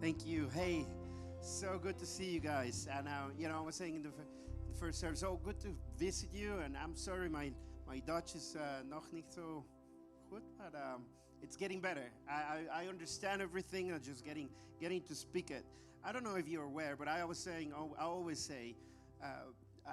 Thank 0.00 0.26
you. 0.26 0.50
Hey, 0.54 0.86
so 1.40 1.78
good 1.82 1.98
to 1.98 2.06
see 2.06 2.26
you 2.26 2.40
guys. 2.40 2.86
And 2.92 3.08
uh, 3.08 3.28
you 3.38 3.48
know, 3.48 3.56
I 3.56 3.60
was 3.60 3.74
saying 3.76 3.94
in 3.94 4.02
the, 4.02 4.10
f- 4.10 4.26
the 4.68 4.78
first 4.78 5.00
service, 5.00 5.22
oh, 5.22 5.40
good 5.42 5.58
to 5.60 5.68
visit 5.98 6.28
you. 6.34 6.58
And 6.62 6.76
I'm 6.76 6.94
sorry, 6.94 7.30
my 7.30 7.50
my 7.88 8.00
Dutch 8.00 8.34
is 8.34 8.56
uh, 8.56 8.82
nicht 9.12 9.32
so 9.32 9.64
good, 10.30 10.42
but 10.58 10.74
um, 10.78 11.04
it's 11.42 11.56
getting 11.56 11.80
better. 11.80 12.10
I, 12.28 12.66
I, 12.70 12.82
I 12.82 12.88
understand 12.88 13.40
everything. 13.40 13.90
I'm 13.90 14.02
just 14.02 14.24
getting 14.24 14.50
getting 14.80 15.00
to 15.02 15.14
speak 15.14 15.50
it. 15.50 15.64
I 16.04 16.12
don't 16.12 16.24
know 16.24 16.36
if 16.36 16.46
you're 16.46 16.64
aware, 16.64 16.94
but 16.94 17.08
I 17.08 17.24
was 17.24 17.38
saying, 17.38 17.72
oh, 17.74 17.96
I 17.98 18.04
always 18.04 18.38
say, 18.38 18.76
uh, 19.24 19.26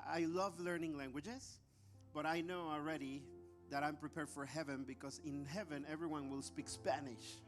I 0.07 0.25
love 0.25 0.59
learning 0.59 0.97
languages, 0.97 1.59
but 2.13 2.25
I 2.25 2.41
know 2.41 2.67
already 2.69 3.23
that 3.71 3.83
I'm 3.83 3.95
prepared 3.95 4.29
for 4.29 4.45
heaven 4.45 4.83
because 4.85 5.21
in 5.25 5.45
heaven 5.45 5.85
everyone 5.89 6.29
will 6.29 6.41
speak 6.41 6.67
Spanish. 6.67 7.39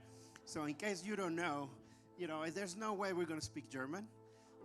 So 0.46 0.64
in 0.64 0.76
case 0.76 1.04
you 1.06 1.16
don't 1.16 1.36
know, 1.36 1.70
you 2.18 2.28
know, 2.28 2.44
there's 2.50 2.76
no 2.76 2.94
way 2.94 3.14
we're 3.14 3.26
going 3.26 3.40
to 3.40 3.46
speak 3.46 3.70
German. 3.70 4.08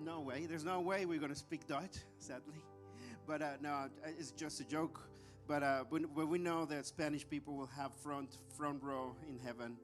No 0.03 0.21
way. 0.21 0.47
There's 0.47 0.65
no 0.65 0.81
way 0.81 1.05
we're 1.05 1.19
going 1.19 1.33
to 1.33 1.39
speak 1.39 1.67
Dutch, 1.67 1.99
sadly. 2.19 2.63
But 3.27 3.43
uh, 3.43 3.51
no, 3.61 3.89
it's 4.19 4.31
just 4.31 4.61
a 4.61 4.65
joke. 4.65 5.01
But 5.47 5.63
uh, 5.63 5.85
when, 5.89 6.05
when 6.15 6.29
we 6.29 6.39
know 6.39 6.65
that 6.67 6.87
Spanish 6.87 7.29
people 7.29 7.55
will 7.55 7.71
have 7.77 7.93
front 7.95 8.39
front 8.57 8.83
row 8.83 9.15
in 9.29 9.39
heaven, 9.39 9.77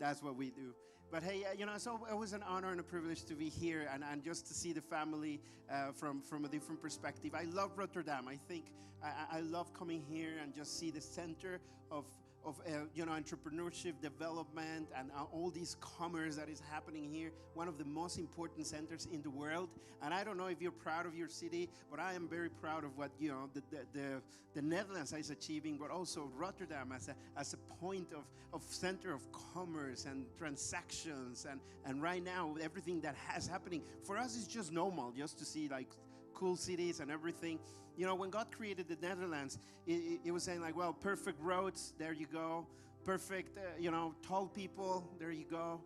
that's 0.00 0.22
what 0.22 0.36
we 0.36 0.50
do. 0.50 0.74
But 1.10 1.22
hey, 1.22 1.44
uh, 1.44 1.54
you 1.56 1.66
know, 1.66 1.78
so 1.78 2.00
it 2.10 2.16
was 2.16 2.32
an 2.32 2.42
honor 2.42 2.72
and 2.72 2.80
a 2.80 2.82
privilege 2.82 3.24
to 3.26 3.34
be 3.34 3.48
here 3.48 3.88
and, 3.92 4.02
and 4.10 4.24
just 4.24 4.46
to 4.48 4.54
see 4.54 4.72
the 4.72 4.80
family 4.80 5.40
uh, 5.70 5.92
from, 5.92 6.20
from 6.20 6.44
a 6.44 6.48
different 6.48 6.82
perspective. 6.82 7.32
I 7.34 7.44
love 7.44 7.70
Rotterdam. 7.76 8.26
I 8.28 8.36
think 8.48 8.66
I, 9.02 9.38
I 9.38 9.40
love 9.40 9.72
coming 9.72 10.02
here 10.08 10.32
and 10.42 10.52
just 10.52 10.78
see 10.78 10.90
the 10.90 11.00
center 11.00 11.60
of 11.90 12.04
of 12.44 12.60
uh, 12.66 12.70
you 12.94 13.04
know 13.04 13.12
entrepreneurship 13.12 13.94
development 14.00 14.88
and 14.96 15.10
uh, 15.16 15.24
all 15.32 15.50
this 15.50 15.76
commerce 15.80 16.36
that 16.36 16.48
is 16.48 16.60
happening 16.70 17.08
here 17.10 17.30
one 17.54 17.68
of 17.68 17.78
the 17.78 17.84
most 17.84 18.18
important 18.18 18.66
centers 18.66 19.08
in 19.12 19.22
the 19.22 19.30
world 19.30 19.68
and 20.02 20.12
i 20.12 20.22
don't 20.22 20.36
know 20.36 20.46
if 20.46 20.60
you're 20.60 20.70
proud 20.70 21.06
of 21.06 21.14
your 21.14 21.28
city 21.28 21.68
but 21.90 21.98
i 21.98 22.12
am 22.12 22.28
very 22.28 22.48
proud 22.48 22.84
of 22.84 22.96
what 22.96 23.10
you 23.18 23.28
know 23.28 23.48
the, 23.54 23.62
the, 23.70 23.78
the, 23.92 24.22
the 24.54 24.62
netherlands 24.62 25.12
is 25.12 25.30
achieving 25.30 25.76
but 25.76 25.90
also 25.90 26.30
rotterdam 26.36 26.92
as 26.94 27.08
a, 27.08 27.14
as 27.38 27.54
a 27.54 27.56
point 27.80 28.08
of, 28.12 28.24
of 28.52 28.62
center 28.62 29.12
of 29.12 29.22
commerce 29.54 30.04
and 30.04 30.24
transactions 30.38 31.46
and, 31.50 31.60
and 31.86 32.02
right 32.02 32.24
now 32.24 32.54
everything 32.62 33.00
that 33.00 33.14
has 33.14 33.46
happening 33.46 33.82
for 34.02 34.18
us 34.18 34.36
is 34.36 34.46
just 34.46 34.72
normal 34.72 35.12
just 35.12 35.38
to 35.38 35.44
see 35.44 35.68
like 35.68 35.88
cool 36.34 36.56
cities 36.56 37.00
and 37.00 37.10
everything. 37.10 37.58
You 37.96 38.06
know, 38.06 38.14
when 38.14 38.30
God 38.30 38.50
created 38.50 38.88
the 38.88 38.96
Netherlands, 39.00 39.58
it 39.86 40.32
was 40.32 40.42
saying 40.42 40.60
like, 40.60 40.76
well, 40.76 40.92
perfect 40.92 41.40
roads, 41.40 41.92
there 41.98 42.12
you 42.12 42.26
go. 42.26 42.66
Perfect, 43.04 43.58
uh, 43.58 43.60
you 43.78 43.90
know, 43.90 44.14
tall 44.26 44.46
people, 44.46 45.06
there 45.18 45.30
you 45.30 45.44
go. 45.44 45.80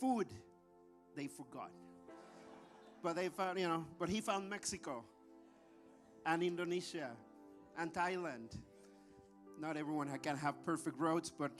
Food, 0.00 0.28
they 1.16 1.26
forgot. 1.26 1.72
But 3.02 3.16
they 3.16 3.28
found, 3.28 3.58
you 3.58 3.66
know, 3.66 3.84
but 3.98 4.08
he 4.08 4.20
found 4.20 4.48
Mexico 4.48 5.04
and 6.24 6.42
Indonesia 6.42 7.10
and 7.76 7.92
Thailand. 7.92 8.56
Not 9.58 9.76
everyone 9.76 10.16
can 10.18 10.36
have 10.36 10.64
perfect 10.64 10.98
roads, 10.98 11.32
but 11.36 11.50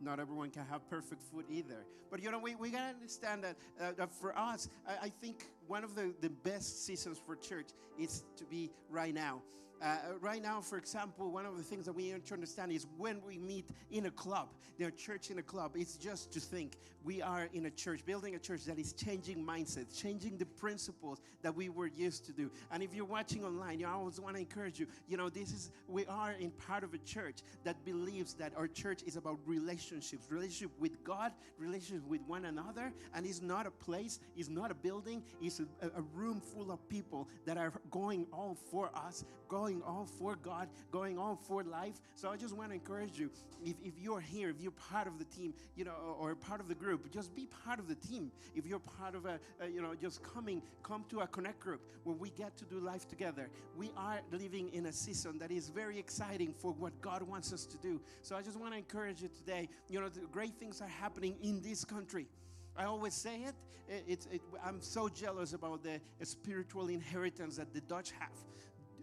not 0.00 0.18
everyone 0.18 0.50
can 0.50 0.66
have 0.66 0.88
perfect 0.90 1.22
food 1.22 1.44
either. 1.50 1.84
But 2.10 2.22
you 2.22 2.30
know, 2.30 2.38
we, 2.38 2.54
we 2.56 2.70
gotta 2.70 2.94
understand 2.94 3.44
that, 3.44 3.56
uh, 3.80 3.92
that 3.96 4.12
for 4.12 4.36
us, 4.36 4.68
I, 4.86 5.06
I, 5.06 5.08
think 5.08 5.46
one 5.72 5.84
of 5.84 5.94
the, 5.94 6.12
the 6.20 6.28
best 6.28 6.84
seasons 6.84 7.18
for 7.24 7.34
church 7.34 7.68
is 7.98 8.24
to 8.36 8.44
be 8.44 8.70
right 8.90 9.14
now. 9.14 9.40
Uh, 9.82 9.96
right 10.20 10.40
now, 10.40 10.60
for 10.60 10.78
example, 10.78 11.32
one 11.32 11.44
of 11.44 11.56
the 11.56 11.62
things 11.62 11.86
that 11.86 11.92
we 11.92 12.12
need 12.12 12.24
to 12.24 12.34
understand 12.34 12.70
is 12.70 12.86
when 12.96 13.20
we 13.26 13.36
meet 13.36 13.66
in 13.90 14.06
a 14.06 14.10
club, 14.12 14.48
the 14.78 14.88
church 14.92 15.30
in 15.30 15.38
a 15.38 15.42
club, 15.42 15.72
it's 15.74 15.96
just 15.96 16.32
to 16.32 16.38
think 16.38 16.76
we 17.04 17.20
are 17.20 17.48
in 17.52 17.66
a 17.66 17.70
church, 17.70 18.04
building 18.04 18.36
a 18.36 18.38
church 18.38 18.64
that 18.64 18.78
is 18.78 18.92
changing 18.92 19.44
mindsets, 19.44 20.00
changing 20.00 20.36
the 20.38 20.46
principles 20.46 21.20
that 21.42 21.54
we 21.54 21.68
were 21.68 21.88
used 21.88 22.24
to 22.26 22.32
do. 22.32 22.50
And 22.70 22.82
if 22.82 22.94
you're 22.94 23.04
watching 23.04 23.44
online, 23.44 23.80
you 23.80 23.86
know, 23.86 23.92
I 23.92 23.94
always 23.94 24.20
want 24.20 24.36
to 24.36 24.40
encourage 24.40 24.78
you, 24.78 24.86
you 25.08 25.16
know, 25.16 25.28
this 25.28 25.50
is, 25.50 25.70
we 25.88 26.06
are 26.06 26.32
in 26.38 26.50
part 26.52 26.84
of 26.84 26.94
a 26.94 26.98
church 26.98 27.40
that 27.64 27.84
believes 27.84 28.34
that 28.34 28.52
our 28.56 28.68
church 28.68 29.02
is 29.04 29.16
about 29.16 29.38
relationships, 29.46 30.26
relationship 30.30 30.70
with 30.78 31.02
God, 31.02 31.32
relationship 31.58 32.06
with 32.06 32.20
one 32.28 32.44
another. 32.44 32.92
And 33.14 33.26
it's 33.26 33.42
not 33.42 33.66
a 33.66 33.72
place, 33.72 34.20
it's 34.36 34.48
not 34.48 34.70
a 34.70 34.74
building, 34.74 35.22
it's 35.40 35.60
a, 35.60 35.86
a 35.86 36.02
room 36.14 36.40
full 36.40 36.70
of 36.70 36.88
people 36.88 37.28
that 37.46 37.56
are 37.56 37.72
going 37.90 38.26
all 38.32 38.56
for 38.70 38.90
us, 38.94 39.24
going 39.48 39.71
all 39.80 40.06
for 40.18 40.36
God, 40.36 40.68
going 40.90 41.16
all 41.16 41.36
for 41.36 41.62
life. 41.62 41.94
So 42.16 42.28
I 42.30 42.36
just 42.36 42.54
want 42.54 42.70
to 42.70 42.74
encourage 42.74 43.18
you 43.18 43.30
if, 43.64 43.76
if 43.84 43.94
you're 43.98 44.20
here, 44.20 44.50
if 44.50 44.60
you're 44.60 44.72
part 44.72 45.06
of 45.06 45.18
the 45.18 45.24
team, 45.24 45.54
you 45.76 45.84
know, 45.84 45.92
or 46.18 46.34
part 46.34 46.60
of 46.60 46.68
the 46.68 46.74
group, 46.74 47.10
just 47.12 47.34
be 47.34 47.46
part 47.64 47.78
of 47.78 47.88
the 47.88 47.94
team. 47.94 48.32
If 48.54 48.66
you're 48.66 48.80
part 48.80 49.14
of 49.14 49.24
a, 49.26 49.38
a 49.60 49.68
you 49.68 49.80
know, 49.80 49.94
just 49.94 50.22
coming, 50.22 50.62
come 50.82 51.04
to 51.10 51.20
a 51.20 51.26
connect 51.26 51.60
group 51.60 51.80
where 52.04 52.16
we 52.16 52.30
get 52.30 52.56
to 52.58 52.64
do 52.64 52.80
life 52.80 53.08
together. 53.08 53.48
We 53.76 53.92
are 53.96 54.20
living 54.32 54.70
in 54.72 54.86
a 54.86 54.92
season 54.92 55.38
that 55.38 55.50
is 55.50 55.68
very 55.68 55.98
exciting 55.98 56.52
for 56.52 56.72
what 56.72 57.00
God 57.00 57.22
wants 57.22 57.52
us 57.52 57.64
to 57.66 57.78
do. 57.78 58.00
So 58.22 58.36
I 58.36 58.42
just 58.42 58.58
want 58.58 58.72
to 58.72 58.78
encourage 58.78 59.22
you 59.22 59.28
today. 59.28 59.68
You 59.88 60.00
know, 60.00 60.08
the 60.08 60.20
great 60.32 60.54
things 60.58 60.80
are 60.80 60.88
happening 60.88 61.36
in 61.42 61.62
this 61.62 61.84
country. 61.84 62.26
I 62.76 62.84
always 62.84 63.14
say 63.14 63.42
it. 63.42 63.54
it, 64.08 64.26
it 64.30 64.40
I'm 64.64 64.80
so 64.80 65.08
jealous 65.08 65.52
about 65.52 65.82
the 65.82 66.00
spiritual 66.24 66.88
inheritance 66.88 67.56
that 67.56 67.72
the 67.74 67.80
Dutch 67.82 68.12
have. 68.18 68.30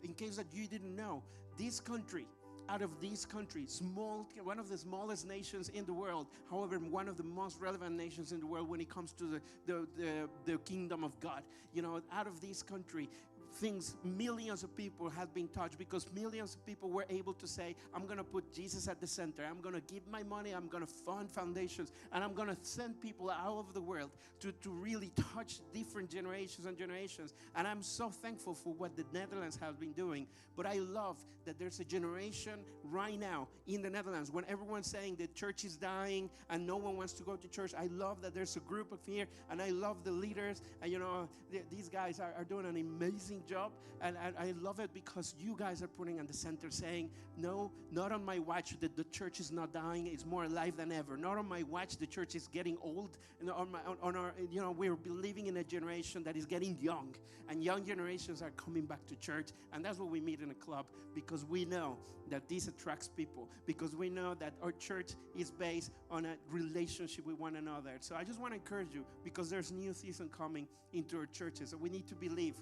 In 0.03 0.13
case 0.13 0.37
that 0.37 0.47
you 0.53 0.67
didn't 0.67 0.95
know, 0.95 1.23
this 1.57 1.79
country, 1.79 2.25
out 2.69 2.81
of 2.81 2.91
this 3.01 3.25
country, 3.25 3.65
small, 3.65 4.27
one 4.43 4.59
of 4.59 4.69
the 4.69 4.77
smallest 4.77 5.27
nations 5.27 5.69
in 5.69 5.85
the 5.85 5.93
world, 5.93 6.27
however, 6.49 6.77
one 6.77 7.07
of 7.07 7.17
the 7.17 7.23
most 7.23 7.59
relevant 7.59 7.97
nations 7.97 8.31
in 8.31 8.39
the 8.39 8.45
world 8.45 8.69
when 8.69 8.79
it 8.79 8.89
comes 8.89 9.11
to 9.13 9.23
the, 9.25 9.41
the, 9.65 9.87
the, 9.97 10.29
the 10.45 10.57
kingdom 10.59 11.03
of 11.03 11.19
God. 11.19 11.41
You 11.73 11.81
know, 11.81 12.01
out 12.11 12.27
of 12.27 12.39
this 12.41 12.61
country, 12.61 13.09
things 13.51 13.95
millions 14.03 14.63
of 14.63 14.75
people 14.75 15.09
have 15.09 15.33
been 15.33 15.47
touched 15.49 15.77
because 15.77 16.05
millions 16.13 16.55
of 16.55 16.65
people 16.65 16.89
were 16.89 17.05
able 17.09 17.33
to 17.33 17.47
say 17.47 17.75
i'm 17.93 18.05
going 18.05 18.17
to 18.17 18.23
put 18.23 18.53
jesus 18.53 18.87
at 18.87 18.99
the 18.99 19.07
center. 19.07 19.43
I'm 19.49 19.61
going 19.61 19.75
to 19.75 19.93
give 19.93 20.07
my 20.07 20.23
money. 20.23 20.51
I'm 20.51 20.67
going 20.67 20.85
to 20.85 20.91
fund 20.91 21.31
foundations. 21.31 21.91
And 22.11 22.23
i'm 22.23 22.33
going 22.33 22.47
to 22.47 22.57
send 22.61 23.01
people 23.01 23.29
out 23.29 23.57
of 23.57 23.73
the 23.73 23.81
world 23.81 24.11
to, 24.41 24.51
to 24.51 24.69
really 24.69 25.11
touch 25.33 25.59
different 25.73 26.09
generations 26.09 26.65
and 26.65 26.77
generations. 26.77 27.33
And 27.55 27.67
i'm 27.67 27.81
so 27.81 28.09
thankful 28.09 28.53
for 28.53 28.73
what 28.73 28.95
the 28.95 29.05
netherlands 29.13 29.57
has 29.61 29.75
been 29.75 29.93
doing. 29.93 30.27
But 30.55 30.65
i 30.65 30.75
love 30.75 31.17
that 31.45 31.57
there's 31.57 31.79
a 31.79 31.85
generation 31.85 32.59
right 32.83 33.19
now 33.19 33.47
in 33.67 33.81
the 33.81 33.89
netherlands. 33.89 34.31
When 34.31 34.45
everyone's 34.45 34.87
saying 34.87 35.15
the 35.15 35.27
church 35.27 35.63
is 35.63 35.75
dying 35.75 36.29
and 36.49 36.67
no 36.67 36.77
one 36.77 36.97
wants 36.97 37.13
to 37.13 37.23
go 37.23 37.35
to 37.35 37.47
church 37.47 37.73
i 37.77 37.87
love 37.91 38.21
that 38.21 38.33
there's 38.33 38.55
a 38.55 38.61
group 38.61 38.91
of 38.91 38.99
here 39.05 39.25
and 39.49 39.61
i 39.61 39.69
love 39.69 40.03
the 40.03 40.11
leaders. 40.11 40.61
And 40.81 40.91
you 40.91 40.99
know 40.99 41.29
these 41.69 41.89
guys 41.89 42.19
are, 42.19 42.33
are 42.37 42.43
doing 42.43 42.65
an 42.65 42.77
amazing 42.77 43.43
job. 43.49 43.71
And, 44.01 44.15
I 44.17 44.53
love 44.61 44.79
it 44.79 44.93
because 44.93 45.35
you 45.37 45.55
guys 45.57 45.83
are 45.83 45.87
putting 45.87 46.19
on 46.19 46.27
the 46.27 46.33
center 46.33 46.69
saying, 46.69 47.09
no, 47.37 47.71
not 47.91 48.11
on 48.11 48.23
my 48.23 48.39
watch 48.39 48.79
that 48.79 48.95
the 48.95 49.03
church 49.05 49.39
is 49.39 49.51
not 49.51 49.73
dying, 49.73 50.07
it's 50.07 50.25
more 50.25 50.45
alive 50.45 50.77
than 50.77 50.91
ever. 50.91 51.17
Not 51.17 51.37
on 51.37 51.49
my 51.49 51.63
watch, 51.63 51.97
the 51.97 52.07
church 52.07 52.35
is 52.35 52.47
getting 52.47 52.77
old. 52.81 53.17
And 53.41 53.51
on, 53.51 53.71
my, 53.71 53.79
on, 53.85 53.97
on 54.01 54.15
our, 54.15 54.33
you 54.49 54.61
know, 54.61 54.71
we're 54.71 54.97
living 55.05 55.47
in 55.47 55.57
a 55.57 55.63
generation 55.63 56.23
that 56.23 56.37
is 56.37 56.45
getting 56.45 56.77
young. 56.79 57.13
And 57.49 57.63
young 57.63 57.83
generations 57.83 58.41
are 58.41 58.51
coming 58.51 58.85
back 58.85 59.05
to 59.07 59.15
church. 59.15 59.49
And 59.73 59.83
that's 59.83 59.99
what 59.99 60.09
we 60.09 60.21
meet 60.21 60.39
in 60.39 60.51
a 60.51 60.55
club 60.55 60.85
because 61.15 61.43
we 61.43 61.65
know 61.65 61.97
that 62.29 62.47
this 62.47 62.67
attracts 62.67 63.07
people. 63.07 63.49
Because 63.65 63.95
we 63.95 64.09
know 64.09 64.35
that 64.35 64.53
our 64.61 64.71
church 64.71 65.13
is 65.35 65.51
based 65.51 65.91
on 66.11 66.25
a 66.25 66.35
relationship 66.51 67.25
with 67.25 67.39
one 67.39 67.55
another. 67.55 67.93
So 68.01 68.15
I 68.15 68.23
just 68.23 68.39
want 68.39 68.53
to 68.53 68.59
encourage 68.59 68.93
you 68.93 69.03
because 69.23 69.49
there's 69.49 69.71
new 69.71 69.93
season 69.93 70.29
coming 70.29 70.67
into 70.93 71.17
our 71.17 71.25
churches. 71.25 71.71
So 71.71 71.77
we 71.77 71.89
need 71.89 72.07
to 72.07 72.15
believe 72.15 72.55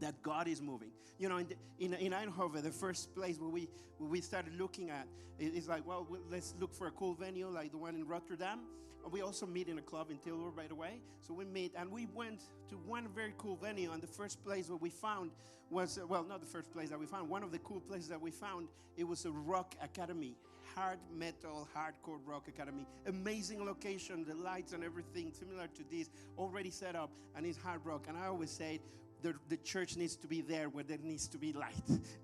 that 0.00 0.22
God 0.22 0.48
is 0.48 0.60
moving. 0.60 0.90
You 1.18 1.28
know, 1.28 1.36
in, 1.38 1.46
the, 1.46 1.56
in, 1.78 1.94
in 1.94 2.12
Eindhoven, 2.12 2.62
the 2.62 2.70
first 2.70 3.14
place 3.14 3.38
where 3.38 3.50
we, 3.50 3.68
where 3.98 4.10
we 4.10 4.20
started 4.20 4.58
looking 4.58 4.90
at, 4.90 5.06
is 5.38 5.68
like, 5.68 5.86
well, 5.86 6.06
let's 6.30 6.54
look 6.60 6.72
for 6.72 6.86
a 6.86 6.90
cool 6.92 7.14
venue 7.14 7.48
like 7.48 7.72
the 7.72 7.78
one 7.78 7.96
in 7.96 8.06
Rotterdam. 8.06 8.60
And 9.02 9.12
we 9.12 9.20
also 9.20 9.46
meet 9.46 9.68
in 9.68 9.78
a 9.78 9.82
club 9.82 10.10
in 10.10 10.18
Tilburg, 10.18 10.56
by 10.56 10.66
the 10.66 10.74
way. 10.74 11.00
So 11.20 11.34
we 11.34 11.44
meet, 11.44 11.72
and 11.76 11.90
we 11.90 12.06
went 12.14 12.42
to 12.70 12.76
one 12.76 13.08
very 13.14 13.34
cool 13.36 13.56
venue. 13.56 13.90
And 13.92 14.02
the 14.02 14.06
first 14.06 14.42
place 14.44 14.68
where 14.68 14.78
we 14.78 14.90
found 14.90 15.32
was, 15.70 15.98
well, 16.08 16.24
not 16.24 16.40
the 16.40 16.46
first 16.46 16.72
place 16.72 16.88
that 16.90 16.98
we 16.98 17.06
found, 17.06 17.28
one 17.28 17.42
of 17.42 17.52
the 17.52 17.58
cool 17.58 17.80
places 17.80 18.08
that 18.08 18.20
we 18.20 18.30
found, 18.30 18.68
it 18.96 19.04
was 19.04 19.24
a 19.24 19.30
rock 19.30 19.74
academy. 19.82 20.36
Hard 20.74 20.98
metal, 21.12 21.68
hardcore 21.76 22.18
rock 22.24 22.48
academy. 22.48 22.86
Amazing 23.06 23.64
location, 23.64 24.24
the 24.24 24.34
lights 24.34 24.72
and 24.72 24.82
everything 24.82 25.32
similar 25.32 25.66
to 25.68 25.84
this, 25.90 26.10
already 26.38 26.70
set 26.70 26.96
up, 26.96 27.10
and 27.36 27.44
it's 27.44 27.58
hard 27.58 27.80
rock. 27.84 28.06
And 28.08 28.16
I 28.16 28.26
always 28.26 28.50
say, 28.50 28.80
the, 29.24 29.34
the 29.48 29.56
church 29.56 29.96
needs 29.96 30.16
to 30.16 30.28
be 30.28 30.42
there 30.42 30.68
where 30.68 30.84
there 30.84 30.98
needs 31.02 31.26
to 31.28 31.38
be 31.38 31.54
light. 31.54 31.74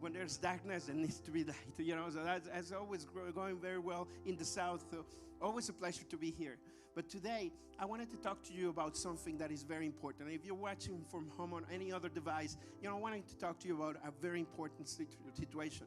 When 0.01 0.13
there's 0.13 0.37
darkness, 0.37 0.85
there 0.85 0.95
needs 0.95 1.19
to 1.21 1.31
be 1.31 1.45
light. 1.45 1.57
You 1.79 1.97
know, 1.97 2.11
so 2.11 2.23
that's, 2.23 2.47
that's 2.47 2.73
always 2.73 3.07
going 3.35 3.59
very 3.59 3.79
well 3.79 4.07
in 4.27 4.37
the 4.37 4.45
south. 4.45 4.85
So 4.91 5.07
always 5.41 5.71
a 5.71 5.73
pleasure 5.73 6.05
to 6.11 6.17
be 6.19 6.31
here. 6.31 6.59
But 6.95 7.09
today, 7.09 7.53
I 7.79 7.87
wanted 7.87 8.11
to 8.11 8.19
talk 8.19 8.43
to 8.43 8.53
you 8.53 8.69
about 8.69 8.99
something 8.99 9.39
that 9.39 9.51
is 9.51 9.63
very 9.63 9.87
important. 9.87 10.29
If 10.31 10.45
you're 10.45 10.55
watching 10.55 11.03
from 11.11 11.31
home 11.31 11.55
on 11.55 11.65
any 11.73 11.91
other 11.91 12.11
device, 12.11 12.59
you 12.83 12.91
know, 12.91 12.97
I 12.97 13.01
wanted 13.01 13.27
to 13.29 13.37
talk 13.39 13.59
to 13.61 13.69
you 13.69 13.77
about 13.77 13.97
a 14.07 14.11
very 14.21 14.41
important 14.41 14.87
situation. 14.87 15.87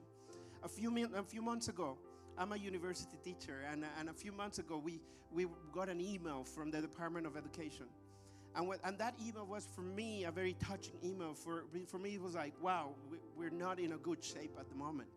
A 0.63 0.67
few, 0.67 1.07
a 1.15 1.23
few 1.23 1.43
months 1.43 1.67
ago, 1.67 1.95
I'm 2.39 2.53
a 2.53 2.57
university 2.57 3.17
teacher, 3.23 3.59
and, 3.71 3.85
and 3.99 4.09
a 4.09 4.13
few 4.13 4.31
months 4.31 4.57
ago, 4.57 4.81
we, 4.83 4.99
we 5.31 5.45
got 5.71 5.89
an 5.89 6.01
email 6.01 6.43
from 6.43 6.71
the 6.71 6.81
Department 6.81 7.27
of 7.27 7.37
Education. 7.37 7.85
And, 8.55 8.67
what, 8.67 8.79
and 8.83 8.97
that 8.99 9.15
email 9.25 9.45
was 9.45 9.67
for 9.73 9.81
me 9.81 10.25
a 10.25 10.31
very 10.31 10.55
touching 10.63 10.95
email. 11.03 11.33
For, 11.33 11.63
for 11.87 11.97
me, 11.97 12.15
it 12.15 12.21
was 12.21 12.35
like, 12.35 12.53
wow, 12.61 12.91
we, 13.09 13.17
we're 13.35 13.49
not 13.49 13.79
in 13.79 13.93
a 13.93 13.97
good 13.97 14.23
shape 14.23 14.55
at 14.59 14.69
the 14.69 14.75
moment. 14.75 15.09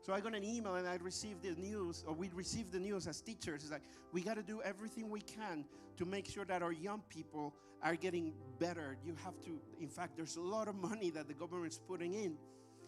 So 0.00 0.14
I 0.14 0.20
got 0.20 0.34
an 0.34 0.44
email 0.44 0.76
and 0.76 0.86
I 0.86 0.96
received 1.02 1.42
the 1.42 1.60
news, 1.60 2.04
or 2.06 2.14
we 2.14 2.30
received 2.34 2.72
the 2.72 2.78
news 2.78 3.06
as 3.06 3.20
teachers. 3.20 3.62
It's 3.62 3.72
like, 3.72 3.82
we 4.12 4.22
got 4.22 4.36
to 4.36 4.42
do 4.42 4.62
everything 4.62 5.10
we 5.10 5.20
can 5.20 5.64
to 5.96 6.04
make 6.04 6.26
sure 6.26 6.44
that 6.44 6.62
our 6.62 6.72
young 6.72 7.02
people 7.10 7.52
are 7.82 7.96
getting 7.96 8.32
better. 8.58 8.96
You 9.04 9.16
have 9.24 9.40
to, 9.42 9.60
in 9.80 9.88
fact, 9.88 10.16
there's 10.16 10.36
a 10.36 10.40
lot 10.40 10.68
of 10.68 10.76
money 10.76 11.10
that 11.10 11.28
the 11.28 11.34
government's 11.34 11.78
putting 11.78 12.14
in. 12.14 12.36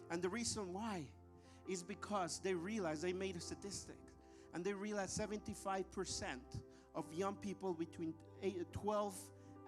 And 0.09 0.21
the 0.21 0.29
reason 0.29 0.73
why 0.73 1.05
is 1.67 1.83
because 1.83 2.39
they 2.43 2.53
realized 2.53 3.01
they 3.01 3.13
made 3.13 3.35
a 3.35 3.39
statistic 3.39 3.97
and 4.53 4.63
they 4.63 4.73
realized 4.73 5.19
75% 5.19 5.85
of 6.95 7.05
young 7.13 7.35
people 7.35 7.73
between 7.73 8.13
12 8.73 9.15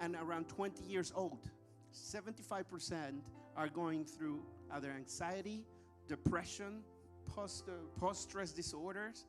and 0.03 0.17
around 0.17 0.50
20 0.50 0.83
years 0.83 1.13
old, 1.15 1.50
75% 1.95 3.21
are 3.55 3.69
going 3.69 4.03
through 4.03 4.41
either 4.73 4.91
anxiety, 4.91 5.63
depression, 6.07 6.81
post, 7.25 7.69
post-stress 7.97 8.51
disorders, 8.51 9.25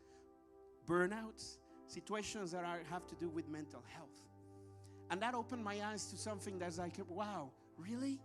burnouts, 0.88 1.58
situations 1.86 2.50
that 2.50 2.64
are, 2.64 2.80
have 2.90 3.06
to 3.06 3.14
do 3.14 3.28
with 3.28 3.48
mental 3.48 3.84
health. 3.94 4.08
And 5.10 5.22
that 5.22 5.34
opened 5.34 5.62
my 5.62 5.78
eyes 5.84 6.06
to 6.06 6.16
something 6.16 6.58
that's 6.58 6.78
like, 6.78 6.96
wow, 7.08 7.50
really? 7.78 8.18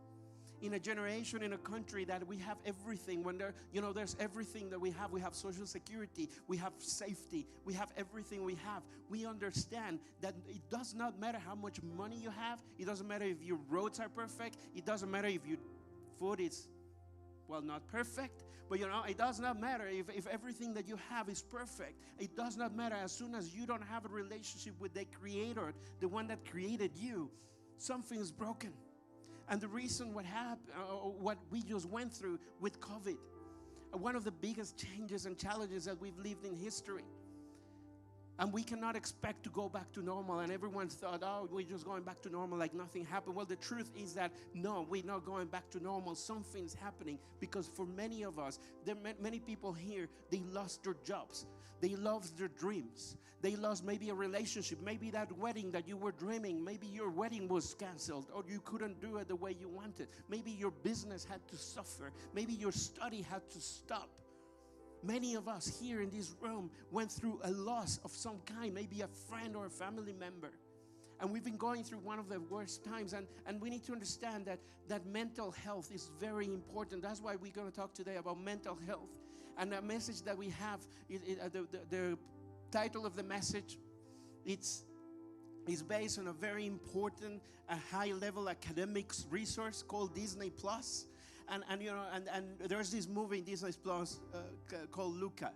In 0.61 0.73
a 0.73 0.79
generation 0.79 1.44
in 1.44 1.53
a 1.53 1.57
country 1.57 2.06
that 2.06 2.27
we 2.27 2.38
have 2.38 2.57
everything. 2.65 3.23
When 3.23 3.38
there 3.38 3.53
you 3.71 3.81
know 3.81 3.94
there's 3.94 4.15
everything 4.19 4.69
that 4.69 4.79
we 4.79 4.91
have. 4.91 5.11
We 5.11 5.21
have 5.21 5.35
social 5.35 5.65
security 5.65 6.29
we 6.47 6.57
have 6.57 6.73
safety 6.77 7.47
we 7.65 7.73
have 7.73 7.91
everything 7.97 8.44
we 8.44 8.56
have. 8.65 8.83
We 9.09 9.25
understand 9.25 10.00
that 10.21 10.35
it 10.47 10.61
does 10.69 10.94
not 10.94 11.19
matter 11.19 11.39
how 11.39 11.56
much 11.56 11.81
money 11.97 12.17
you 12.17 12.31
have. 12.31 12.59
It 12.77 12.85
doesn't 12.85 13.07
matter 13.07 13.25
if 13.25 13.41
your 13.41 13.59
roads 13.69 14.00
are 14.00 14.09
perfect. 14.09 14.57
It 14.75 14.85
doesn't 14.85 15.09
matter 15.09 15.27
if 15.27 15.45
your 15.45 15.57
food 16.19 16.39
is 16.39 16.67
well 17.47 17.61
not 17.61 17.88
perfect. 17.88 18.44
But 18.69 18.79
you 18.79 18.88
know 18.88 19.03
it 19.07 19.17
does 19.17 19.39
not 19.39 19.59
matter 19.59 19.88
if, 19.88 20.09
if 20.09 20.27
everything 20.27 20.73
that 20.75 20.88
you 20.88 20.97
have 21.09 21.29
is 21.29 21.41
perfect. 21.41 22.00
It 22.19 22.35
does 22.35 22.57
not 22.57 22.75
matter 22.75 22.95
as 22.95 23.11
soon 23.11 23.33
as 23.33 23.56
you 23.56 23.65
don't 23.65 23.83
have 23.83 24.06
a 24.06 24.09
relationship 24.09 24.73
with 24.79 24.94
the 24.94 25.06
creator 25.06 25.73
the 26.00 26.07
one 26.07 26.27
that 26.27 26.45
created 26.50 26.91
you 26.95 27.29
something 27.77 28.19
is 28.19 28.31
broken 28.31 28.73
and 29.49 29.59
the 29.59 29.67
reason 29.67 30.13
what 30.13 30.25
happened, 30.25 30.69
uh, 30.77 30.81
uh, 30.81 31.09
what 31.09 31.37
we 31.49 31.61
just 31.63 31.87
went 31.87 32.13
through 32.13 32.39
with 32.59 32.79
COVID, 32.79 33.17
one 33.93 34.15
of 34.15 34.23
the 34.23 34.31
biggest 34.31 34.77
changes 34.77 35.25
and 35.25 35.37
challenges 35.37 35.85
that 35.85 35.99
we've 35.99 36.17
lived 36.17 36.45
in 36.45 36.55
history. 36.55 37.03
And 38.39 38.53
we 38.53 38.63
cannot 38.63 38.95
expect 38.95 39.44
to 39.44 39.50
go 39.50 39.68
back 39.68 39.91
to 39.91 40.01
normal. 40.01 40.39
And 40.39 40.51
everyone 40.51 40.88
thought, 40.88 41.21
oh, 41.24 41.50
we're 41.51 41.68
just 41.68 41.86
going 41.86 42.03
back 42.03 42.21
to 42.21 42.30
normal 42.30 42.57
like 42.57 42.74
nothing 42.74 43.06
happened. 43.06 43.36
Well, 43.36 43.45
the 43.45 43.57
truth 43.57 43.91
is 43.97 44.13
that 44.13 44.31
no, 44.53 44.88
we're 44.89 45.03
not 45.03 45.25
going 45.25 45.47
back 45.47 45.69
to 45.71 45.83
normal. 45.83 46.15
Something's 46.15 46.74
happening 46.74 47.19
because 47.41 47.68
for 47.68 47.86
many 47.86 48.24
of 48.24 48.39
us, 48.39 48.59
there 48.86 48.95
are 48.95 49.13
many 49.21 49.39
people 49.39 49.74
here, 49.74 50.07
they 50.31 50.41
lost 50.51 50.83
their 50.86 50.95
jobs. 51.06 51.45
They 51.81 51.95
lost 51.95 52.38
their 52.38 52.47
dreams. 52.47 53.18
They 53.41 53.56
lost 53.56 53.86
maybe 53.86 54.09
a 54.09 54.13
relationship, 54.13 54.80
maybe 54.83 55.12
that 55.12 55.31
wedding 55.38 55.71
that 55.71 55.88
you 55.88 55.95
were 55.95 56.12
dreaming, 56.12 56.63
maybe 56.63 56.88
your 56.88 57.09
wedding 57.09 57.47
was 57.47 57.74
canceled 57.74 58.25
or 58.33 58.44
you 58.50 58.59
couldn't 58.65 59.00
do 59.00 59.15
it 59.18 59.30
the 59.30 59.35
way 59.35 59.56
you 59.57 59.69
wanted. 59.69 60.09
Maybe 60.27 60.51
your 60.51 60.71
business 60.71 61.24
had 61.24 61.45
to 61.47 61.57
suffer. 61.57 62.12
Maybe 62.33 62.53
your 62.53 62.74
study 62.74 63.21
had 63.21 63.50
to 63.51 63.62
stop. 63.62 64.09
Many 65.03 65.35
of 65.35 65.47
us 65.47 65.79
here 65.79 66.01
in 66.01 66.09
this 66.09 66.35
room 66.41 66.69
went 66.91 67.11
through 67.11 67.39
a 67.43 67.51
loss 67.51 67.99
of 68.03 68.11
some 68.11 68.39
kind, 68.45 68.73
maybe 68.73 69.01
a 69.01 69.07
friend 69.29 69.55
or 69.55 69.65
a 69.65 69.69
family 69.69 70.13
member. 70.13 70.51
And 71.21 71.31
we've 71.31 71.43
been 71.43 71.57
going 71.57 71.83
through 71.83 71.99
one 71.99 72.19
of 72.19 72.29
the 72.29 72.39
worst 72.39 72.83
times, 72.83 73.13
and, 73.13 73.27
and 73.45 73.59
we 73.59 73.69
need 73.69 73.83
to 73.85 73.93
understand 73.93 74.45
that, 74.45 74.59
that 74.87 75.05
mental 75.05 75.51
health 75.51 75.91
is 75.93 76.09
very 76.19 76.45
important. 76.45 77.01
That's 77.01 77.21
why 77.21 77.35
we're 77.35 77.51
going 77.51 77.69
to 77.69 77.75
talk 77.75 77.93
today 77.93 78.15
about 78.15 78.39
mental 78.39 78.77
health. 78.87 79.09
And 79.57 79.71
the 79.71 79.81
message 79.81 80.21
that 80.23 80.37
we 80.37 80.49
have, 80.49 80.79
it, 81.09 81.21
it, 81.25 81.39
uh, 81.39 81.49
the, 81.49 81.67
the, 81.71 81.79
the 81.89 82.17
title 82.71 83.05
of 83.05 83.15
the 83.15 83.23
message, 83.23 83.77
it's 84.45 84.83
is 85.67 85.83
based 85.83 86.17
on 86.17 86.27
a 86.27 86.33
very 86.33 86.65
important 86.65 87.41
a 87.69 87.75
high 87.91 88.11
level 88.13 88.49
academics 88.49 89.27
resource 89.29 89.83
called 89.87 90.15
Disney 90.15 90.49
Plus 90.49 91.05
and, 91.51 91.63
and 91.69 91.81
you 91.81 91.91
know, 91.91 92.03
and, 92.13 92.27
and 92.33 92.45
there's 92.69 92.91
this 92.91 93.07
movie 93.07 93.39
in 93.39 93.43
Disney 93.43 93.71
Plus 93.83 94.19
uh, 94.33 94.37
called 94.91 95.15
Luca. 95.15 95.51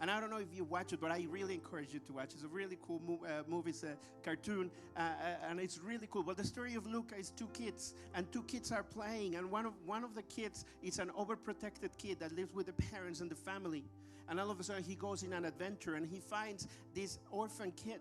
And 0.00 0.10
I 0.10 0.18
don't 0.18 0.30
know 0.30 0.38
if 0.38 0.54
you 0.54 0.64
watch 0.64 0.94
it, 0.94 1.00
but 1.00 1.10
I 1.10 1.26
really 1.28 1.52
encourage 1.52 1.92
you 1.92 2.00
to 2.00 2.12
watch. 2.14 2.32
It's 2.32 2.42
a 2.42 2.48
really 2.48 2.78
cool 2.80 3.02
mo- 3.06 3.20
uh, 3.26 3.42
movie. 3.46 3.68
It's 3.68 3.82
a 3.82 3.98
cartoon, 4.24 4.70
uh, 4.96 5.00
uh, 5.00 5.48
and 5.50 5.60
it's 5.60 5.78
really 5.78 6.08
cool. 6.10 6.22
But 6.22 6.38
the 6.38 6.44
story 6.44 6.74
of 6.74 6.86
Luca 6.86 7.16
is 7.16 7.30
two 7.30 7.48
kids, 7.52 7.92
and 8.14 8.30
two 8.32 8.42
kids 8.44 8.72
are 8.72 8.82
playing, 8.82 9.34
and 9.34 9.50
one 9.50 9.66
of 9.66 9.74
one 9.84 10.02
of 10.02 10.14
the 10.14 10.22
kids 10.22 10.64
is 10.82 10.98
an 10.98 11.10
overprotected 11.10 11.90
kid 11.98 12.18
that 12.20 12.32
lives 12.32 12.54
with 12.54 12.66
the 12.66 12.72
parents 12.72 13.20
and 13.20 13.30
the 13.30 13.34
family. 13.34 13.84
And 14.30 14.40
all 14.40 14.50
of 14.50 14.58
a 14.58 14.62
sudden, 14.62 14.84
he 14.84 14.94
goes 14.94 15.22
in 15.22 15.34
an 15.34 15.44
adventure, 15.44 15.96
and 15.96 16.06
he 16.06 16.20
finds 16.20 16.66
this 16.94 17.18
orphan 17.30 17.72
kid 17.72 18.00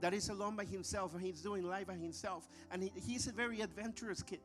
that 0.00 0.14
is 0.14 0.30
alone 0.30 0.56
by 0.56 0.64
himself, 0.64 1.12
and 1.12 1.22
he's 1.22 1.42
doing 1.42 1.64
life 1.64 1.88
by 1.88 1.96
himself. 1.96 2.48
And 2.70 2.84
he, 2.84 2.92
he's 2.94 3.26
a 3.26 3.32
very 3.32 3.60
adventurous 3.60 4.22
kid. 4.22 4.40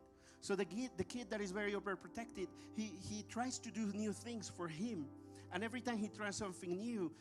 So 0.46 0.56
the 0.56 0.64
kid, 0.64 0.92
the 0.96 1.04
kid 1.04 1.32
that 1.32 1.42
is 1.42 1.50
very 1.50 1.74
overprotected, 1.74 2.46
he, 2.76 2.92
he 3.10 3.26
tries 3.28 3.58
to 3.58 3.72
do 3.72 3.92
new 3.96 4.14
things 4.14 4.48
for 4.48 4.68
him. 4.68 5.08
And 5.52 5.64
every 5.64 5.82
time 5.82 5.98
he 5.98 6.08
tries 6.08 6.36
something 6.36 6.78
new, 6.78 7.12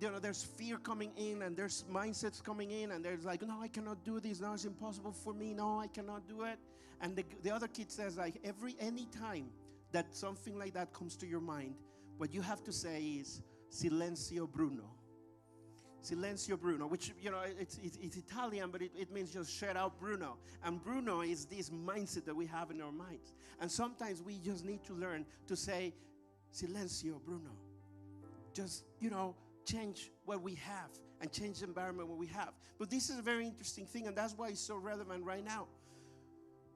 you 0.00 0.10
know, 0.10 0.18
there's 0.18 0.42
fear 0.42 0.78
coming 0.78 1.12
in 1.18 1.42
and 1.42 1.54
there's 1.54 1.84
mindsets 1.92 2.42
coming 2.42 2.70
in 2.70 2.92
and 2.92 3.04
there's 3.04 3.26
like, 3.26 3.42
no, 3.42 3.60
I 3.60 3.68
cannot 3.68 4.02
do 4.02 4.18
this. 4.18 4.40
No, 4.40 4.54
it's 4.54 4.64
impossible 4.64 5.12
for 5.12 5.34
me. 5.34 5.52
No, 5.52 5.78
I 5.78 5.88
cannot 5.88 6.26
do 6.26 6.44
it. 6.44 6.58
And 7.02 7.14
the, 7.14 7.24
the 7.42 7.50
other 7.54 7.68
kid 7.68 7.90
says 7.90 8.16
like 8.16 8.40
every, 8.44 8.74
any 8.80 9.04
time 9.08 9.50
that 9.92 10.16
something 10.16 10.58
like 10.58 10.72
that 10.72 10.94
comes 10.94 11.16
to 11.16 11.26
your 11.26 11.40
mind, 11.40 11.74
what 12.16 12.32
you 12.32 12.40
have 12.40 12.64
to 12.64 12.72
say 12.72 13.02
is, 13.02 13.42
silencio 13.70 14.50
Bruno. 14.50 14.88
Silenzio 16.02 16.58
Bruno, 16.58 16.86
which, 16.86 17.12
you 17.20 17.30
know, 17.30 17.40
it's, 17.58 17.78
it's, 17.82 17.98
it's 18.00 18.16
Italian, 18.16 18.70
but 18.70 18.82
it, 18.82 18.90
it, 18.96 19.12
means 19.12 19.32
just 19.32 19.52
shut 19.52 19.76
out 19.76 19.98
Bruno. 19.98 20.38
And 20.64 20.82
Bruno 20.82 21.20
is 21.20 21.44
this 21.44 21.70
mindset 21.70 22.24
that 22.24 22.34
we 22.34 22.46
have 22.46 22.70
in 22.70 22.80
our 22.80 22.92
minds. 22.92 23.34
And 23.60 23.70
sometimes 23.70 24.22
we 24.22 24.38
just 24.38 24.64
need 24.64 24.82
to 24.84 24.94
learn 24.94 25.26
to 25.46 25.56
say, 25.56 25.92
Silenzio 26.54 27.22
Bruno. 27.24 27.50
Just, 28.54 28.84
you 28.98 29.10
know, 29.10 29.34
change 29.64 30.10
what 30.24 30.42
we 30.42 30.54
have 30.54 30.90
and 31.20 31.30
change 31.30 31.60
the 31.60 31.66
environment 31.66 32.08
what 32.08 32.18
we 32.18 32.26
have. 32.28 32.52
But 32.78 32.90
this 32.90 33.10
is 33.10 33.18
a 33.18 33.22
very 33.22 33.46
interesting 33.46 33.86
thing, 33.86 34.06
and 34.06 34.16
that's 34.16 34.36
why 34.36 34.48
it's 34.48 34.60
so 34.60 34.76
relevant 34.76 35.24
right 35.24 35.44
now. 35.44 35.68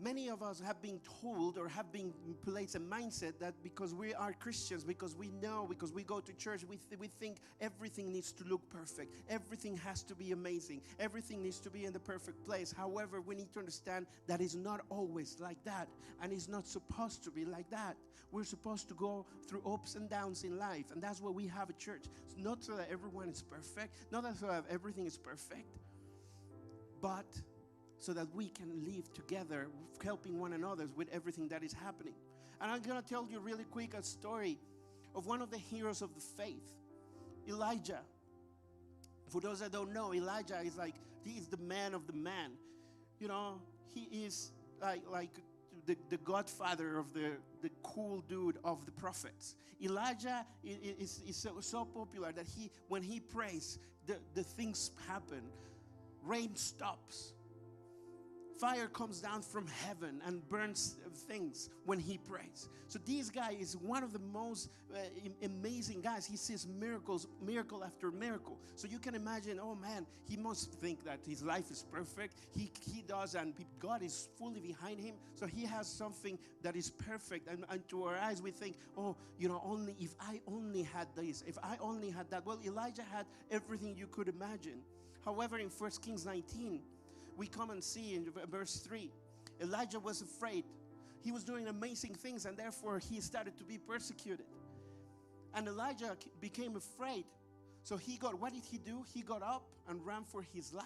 Many 0.01 0.29
of 0.29 0.43
us 0.43 0.61
have 0.61 0.83
been 0.83 1.01
told 1.23 1.57
or 1.57 1.69
have 1.69 1.93
been 1.93 2.13
placed 2.45 2.75
a 2.75 2.81
mindset 2.81 3.39
that 3.39 3.55
because 3.63 3.95
we 3.95 4.13
are 4.13 4.33
Christians, 4.33 4.85
because 4.85 5.15
we 5.15 5.31
know, 5.41 5.67
because 5.69 5.93
we 5.93 6.03
go 6.03 6.21
to 6.21 6.33
church, 6.35 6.65
we, 6.65 6.77
th- 6.77 6.99
we 6.99 7.07
think 7.07 7.39
everything 7.61 8.13
needs 8.13 8.33
to 8.33 8.45
look 8.45 8.69
perfect. 8.71 9.15
Everything 9.31 9.77
has 9.79 10.03
to 10.03 10.15
be 10.15 10.33
amazing. 10.33 10.83
Everything 10.99 11.43
needs 11.43 11.61
to 11.61 11.71
be 11.71 11.85
in 11.85 11.93
the 11.93 12.01
perfect 12.01 12.45
place. 12.45 12.75
However, 12.77 13.21
we 13.21 13.37
need 13.37 13.53
to 13.53 13.61
understand 13.61 14.07
that 14.27 14.41
it's 14.41 14.57
not 14.57 14.81
always 14.91 15.37
like 15.39 15.63
that, 15.65 15.89
and 16.21 16.33
it's 16.33 16.49
not 16.49 16.67
supposed 16.67 17.23
to 17.25 17.31
be 17.31 17.45
like 17.45 17.71
that. 17.71 17.97
We're 18.33 18.45
supposed 18.45 18.89
to 18.89 18.95
go 18.95 19.27
through 19.47 19.63
ups 19.65 19.95
and 19.95 20.11
downs 20.11 20.43
in 20.43 20.59
life, 20.59 20.87
and 20.93 21.01
that's 21.01 21.21
why 21.21 21.31
we 21.31 21.47
have 21.47 21.71
a 21.71 21.75
church. 21.75 22.07
It's 22.27 22.37
not 22.37 22.65
so 22.65 22.75
that 22.77 22.89
everyone 22.91 23.29
is 23.29 23.43
perfect, 23.43 23.95
not 24.11 24.25
so 24.37 24.49
that 24.49 24.65
everything 24.69 25.07
is 25.07 25.17
perfect, 25.17 25.79
but 27.01 27.27
so 28.05 28.13
that 28.13 28.27
we 28.35 28.49
can 28.49 28.85
live 28.85 29.11
together, 29.15 29.69
helping 30.03 30.39
one 30.39 30.53
another 30.53 30.87
with 30.95 31.09
everything 31.11 31.49
that 31.49 31.63
is 31.63 31.73
happening. 31.73 32.13
And 32.61 32.71
I'm 32.71 32.83
going 32.83 33.01
to 33.01 33.09
tell 33.09 33.27
you 33.31 33.41
really 33.41 33.65
quick 33.65 33.95
a 33.95 34.03
story 34.03 34.59
of 35.15 35.27
one 35.27 35.41
of 35.41 35.51
the 35.51 35.59
heroes 35.59 36.03
of 36.03 36.15
the 36.15 36.21
faith, 36.21 36.71
Elijah. 37.49 38.01
For 39.29 39.41
those 39.41 39.61
that 39.61 39.73
don't 39.73 39.95
know, 39.95 40.13
Elijah 40.13 40.61
is 40.63 40.77
like, 40.77 40.95
he 41.23 41.39
is 41.39 41.49
the 41.49 41.57
man 41.57 41.95
of 41.95 42.07
the 42.07 42.13
man. 42.13 42.51
You 43.19 43.29
know, 43.29 43.63
he 43.95 44.03
is 44.25 44.53
like, 44.83 45.01
like 45.11 45.31
the, 45.87 45.97
the 46.11 46.19
godfather 46.19 46.99
of 46.99 47.15
the, 47.15 47.33
the 47.63 47.71
cool 47.83 48.23
dude 48.29 48.59
of 48.65 48.85
the 48.85 48.93
prophets. 48.93 49.55
Elijah 49.83 50.45
is, 50.63 51.23
is 51.27 51.37
so, 51.37 51.53
so 51.61 51.87
popular 51.87 52.33
that 52.33 52.47
he, 52.47 52.71
when 52.89 53.03
he 53.03 53.19
prays, 53.19 53.79
the, 54.07 54.17
the 54.35 54.43
things 54.43 54.91
happen. 55.09 55.41
Rain 56.23 56.55
stops 56.55 57.34
fire 58.59 58.87
comes 58.87 59.21
down 59.21 59.43
from 59.43 59.67
heaven 59.67 60.21
and 60.27 60.47
burns 60.49 60.97
things 61.15 61.71
when 61.85 61.99
he 61.99 62.19
prays. 62.19 62.69
So 62.89 62.99
this 63.05 63.31
guy 63.31 63.57
is 63.59 63.77
one 63.77 64.03
of 64.03 64.13
the 64.13 64.21
most 64.33 64.71
uh, 64.95 64.99
amazing 65.43 66.01
guys. 66.01 66.27
He 66.27 66.37
sees 66.37 66.67
miracles, 66.67 67.27
miracle 67.45 67.83
after 67.85 68.11
miracle. 68.11 68.59
So 68.77 68.87
you 68.87 68.99
can 68.99 69.15
imagine, 69.15 69.59
oh 69.61 69.75
man, 69.75 70.07
he 70.29 70.37
must 70.37 70.73
think 70.75 71.05
that 71.05 71.21
his 71.27 71.43
life 71.43 71.71
is 71.71 71.85
perfect. 71.91 72.35
He 72.55 72.71
he 72.81 73.03
does, 73.03 73.35
and 73.35 73.55
God 73.81 74.03
is 74.03 74.29
fully 74.39 74.61
behind 74.61 75.01
him. 75.01 75.17
So 75.35 75.47
he 75.47 75.65
has 75.67 75.87
something 75.87 76.39
that 76.63 76.77
is 76.77 76.91
perfect. 76.91 77.49
And, 77.49 77.65
and 77.71 77.87
to 77.89 78.05
our 78.05 78.17
eyes, 78.17 78.43
we 78.43 78.51
think, 78.51 78.77
oh, 78.97 79.17
you 79.39 79.49
know, 79.49 79.63
only 79.65 79.97
if 79.99 80.15
I 80.21 80.41
only 80.47 80.83
had 80.83 81.09
this, 81.17 81.43
if 81.47 81.59
I 81.63 81.77
only 81.81 82.11
had 82.11 82.31
that. 82.31 82.47
Well, 82.47 82.61
Elijah 82.65 83.05
had 83.13 83.27
everything 83.51 83.97
you 83.97 84.07
could 84.07 84.29
imagine. 84.29 84.81
However, 85.25 85.59
in 85.59 85.69
1 85.69 85.91
Kings 86.03 86.27
19, 86.27 86.81
we 87.37 87.47
come 87.47 87.71
and 87.71 87.83
see 87.83 88.15
in 88.15 88.27
verse 88.51 88.77
3 88.77 89.11
Elijah 89.61 90.01
was 90.01 90.21
afraid. 90.21 90.65
He 91.21 91.33
was 91.33 91.45
doing 91.45 91.69
amazing 91.69 92.15
things, 92.15 92.45
and 92.45 92.57
therefore 92.57 92.99
he 92.99 93.21
started 93.21 93.57
to 93.59 93.65
be 93.65 93.79
persecuted. 93.79 94.47
And 95.55 95.69
Elijah 95.69 96.17
became 96.41 96.77
afraid. 96.77 97.25
So 97.83 97.97
he 97.97 98.17
got, 98.17 98.41
what 98.41 98.53
did 98.53 98.65
he 98.71 98.79
do? 98.79 99.05
He 99.15 99.23
got 99.23 99.43
up 99.43 99.65
and 99.89 100.05
ran 100.05 100.25
for 100.25 100.43
his 100.43 100.73
life. 100.73 100.85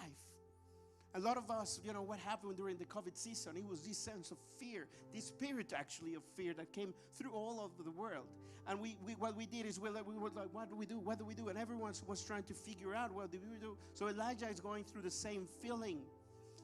A 1.15 1.19
lot 1.19 1.37
of 1.37 1.49
us, 1.49 1.79
you 1.83 1.91
know, 1.91 2.03
what 2.03 2.19
happened 2.19 2.55
during 2.55 2.77
the 2.77 2.85
COVID 2.85 3.17
season, 3.17 3.57
it 3.57 3.67
was 3.67 3.81
this 3.81 3.97
sense 3.97 4.29
of 4.29 4.37
fear, 4.59 4.87
this 5.13 5.25
spirit 5.25 5.73
actually 5.75 6.13
of 6.13 6.23
fear 6.35 6.53
that 6.53 6.71
came 6.71 6.93
through 7.15 7.31
all 7.31 7.59
over 7.59 7.83
the 7.83 7.91
world. 7.91 8.27
And 8.67 8.79
we, 8.79 8.95
we 9.03 9.13
what 9.13 9.35
we 9.35 9.47
did 9.47 9.65
is 9.65 9.79
we, 9.79 9.89
we 9.89 10.17
were 10.17 10.29
like, 10.29 10.49
what 10.51 10.69
do 10.69 10.75
we 10.75 10.85
do? 10.85 10.99
What 10.99 11.17
do 11.17 11.25
we 11.25 11.33
do? 11.33 11.47
And 11.47 11.57
everyone 11.57 11.93
was 12.05 12.23
trying 12.23 12.43
to 12.43 12.53
figure 12.53 12.93
out 12.93 13.11
what 13.11 13.31
do 13.31 13.39
we 13.51 13.57
do. 13.57 13.75
So 13.93 14.07
Elijah 14.07 14.47
is 14.47 14.59
going 14.59 14.83
through 14.83 15.01
the 15.01 15.09
same 15.09 15.47
feeling. 15.61 16.01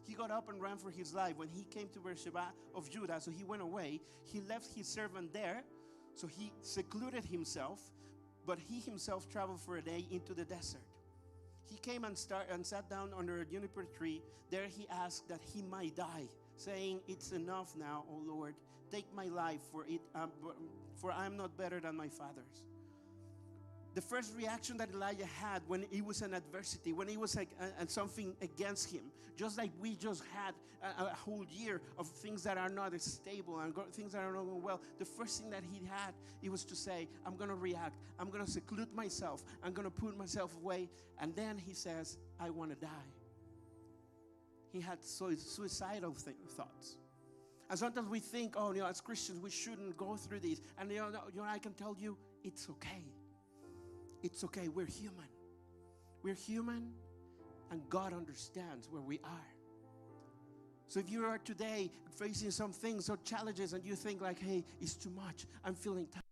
He 0.05 0.13
got 0.13 0.31
up 0.31 0.49
and 0.49 0.61
ran 0.61 0.77
for 0.77 0.91
his 0.91 1.13
life 1.13 1.37
when 1.37 1.49
he 1.49 1.63
came 1.63 1.89
to 1.89 1.99
Beersheba 1.99 2.53
of 2.75 2.89
Judah. 2.89 3.19
So 3.19 3.31
he 3.31 3.43
went 3.43 3.61
away. 3.61 4.01
He 4.23 4.41
left 4.41 4.73
his 4.75 4.87
servant 4.87 5.33
there. 5.33 5.63
So 6.13 6.27
he 6.27 6.51
secluded 6.61 7.25
himself, 7.25 7.81
but 8.45 8.59
he 8.59 8.79
himself 8.79 9.29
traveled 9.29 9.59
for 9.59 9.77
a 9.77 9.81
day 9.81 10.05
into 10.11 10.33
the 10.33 10.45
desert. 10.45 10.81
He 11.69 11.77
came 11.77 12.05
and, 12.05 12.17
start, 12.17 12.45
and 12.51 12.65
sat 12.65 12.89
down 12.89 13.11
under 13.17 13.41
a 13.41 13.45
juniper 13.45 13.85
tree. 13.97 14.21
There 14.51 14.67
he 14.67 14.87
asked 14.89 15.27
that 15.29 15.41
he 15.53 15.63
might 15.63 15.95
die, 15.95 16.29
saying, 16.55 17.01
It's 17.07 17.31
enough 17.31 17.75
now, 17.75 18.05
O 18.09 18.21
Lord. 18.25 18.53
Take 18.91 19.11
my 19.15 19.25
life, 19.25 19.61
for, 19.71 19.85
it, 19.87 19.99
um, 20.13 20.31
for 20.95 21.11
I 21.11 21.25
am 21.25 21.35
not 21.35 21.57
better 21.57 21.79
than 21.79 21.95
my 21.95 22.07
father's 22.07 22.63
the 23.95 24.01
first 24.01 24.35
reaction 24.35 24.75
that 24.77 24.91
Elijah 24.91 25.25
had 25.25 25.61
when 25.67 25.85
he 25.89 26.01
was 26.01 26.21
in 26.21 26.33
adversity, 26.33 26.91
when 26.91 27.07
he 27.07 27.15
was 27.15 27.33
like 27.35 27.49
something 27.87 28.35
against 28.41 28.91
him, 28.91 29.03
just 29.37 29.57
like 29.57 29.71
we 29.79 29.95
just 29.95 30.21
had 30.33 30.53
a, 30.83 31.05
a, 31.05 31.15
whole 31.15 31.45
year 31.49 31.81
of 31.97 32.05
things 32.05 32.43
that 32.43 32.57
are 32.57 32.67
not 32.67 32.99
stable 33.01 33.59
and 33.59 33.73
things 33.93 34.11
that 34.11 34.19
are 34.19 34.33
not 34.33 34.43
going 34.43 34.61
well. 34.61 34.81
The 34.99 35.05
first 35.05 35.41
thing 35.41 35.49
that 35.51 35.63
he 35.71 35.85
had, 35.85 36.13
it 36.43 36.51
was 36.51 36.65
to 36.65 36.75
say, 36.75 37.07
"I'm 37.25 37.37
going 37.37 37.49
to 37.49 37.55
react. 37.55 37.97
I'm 38.19 38.29
going 38.29 38.43
to 38.43 38.51
seclude 38.51 38.93
myself. 38.93 39.43
I'm 39.63 39.71
going 39.71 39.85
to 39.85 40.01
put 40.01 40.17
myself 40.17 40.53
away." 40.57 40.89
And 41.19 41.33
then 41.33 41.57
he 41.57 41.73
says, 41.73 42.17
"I 42.37 42.49
want 42.49 42.71
to 42.71 42.75
die." 42.75 43.09
He 44.73 44.81
had 44.81 45.01
suicidal 45.01 46.11
th- 46.11 46.35
thoughts. 46.49 46.97
And 47.69 47.79
sometimes 47.79 48.09
we 48.09 48.19
think, 48.19 48.55
"Oh, 48.57 48.73
you 48.73 48.81
know, 48.81 48.87
as 48.87 48.99
Christians, 48.99 49.39
we 49.39 49.51
shouldn't 49.51 49.95
go 49.95 50.17
through 50.17 50.41
these." 50.41 50.59
And 50.77 50.91
you 50.91 50.97
know, 50.97 51.11
you 51.33 51.39
know 51.39 51.47
I 51.47 51.59
can 51.59 51.73
tell 51.73 51.95
you, 51.97 52.17
it's 52.43 52.69
okay 52.69 53.14
it's 54.23 54.43
okay. 54.43 54.67
We're 54.67 54.85
human. 54.85 55.27
We're 56.23 56.33
human, 56.33 56.91
and 57.71 57.81
God 57.89 58.13
understands 58.13 58.87
where 58.89 59.01
we 59.01 59.19
are. 59.23 59.55
So 60.87 60.99
if 60.99 61.09
you 61.09 61.25
are 61.25 61.37
today 61.39 61.91
facing 62.17 62.51
some 62.51 62.71
things 62.71 63.09
or 63.09 63.17
challenges 63.23 63.73
and 63.73 63.83
you 63.83 63.95
think 63.95 64.21
like, 64.21 64.39
hey, 64.39 64.63
it's 64.79 64.93
too 64.95 65.09
much, 65.09 65.45
I'm 65.63 65.75
feeling 65.75 66.07
tired. 66.07 66.23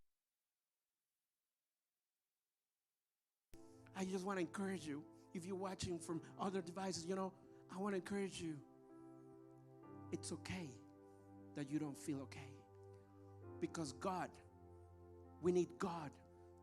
I 3.96 4.06
just 4.06 4.26
want 4.26 4.38
to 4.38 4.42
encourage 4.42 4.86
you. 4.86 5.04
If 5.34 5.46
you're 5.46 5.56
watching 5.56 6.00
from 6.00 6.22
other 6.40 6.62
devices, 6.62 7.06
you 7.06 7.16
know, 7.16 7.32
I 7.74 7.80
want 7.80 7.94
to 7.94 7.98
encourage 7.98 8.40
you. 8.40 8.56
It's 10.12 10.32
okay 10.32 10.70
that 11.56 11.70
you 11.72 11.80
don't 11.80 11.98
feel 11.98 12.22
okay. 12.22 12.40
Because 13.60 13.94
God, 13.94 14.30
we 15.42 15.52
need 15.52 15.70
God 15.80 16.12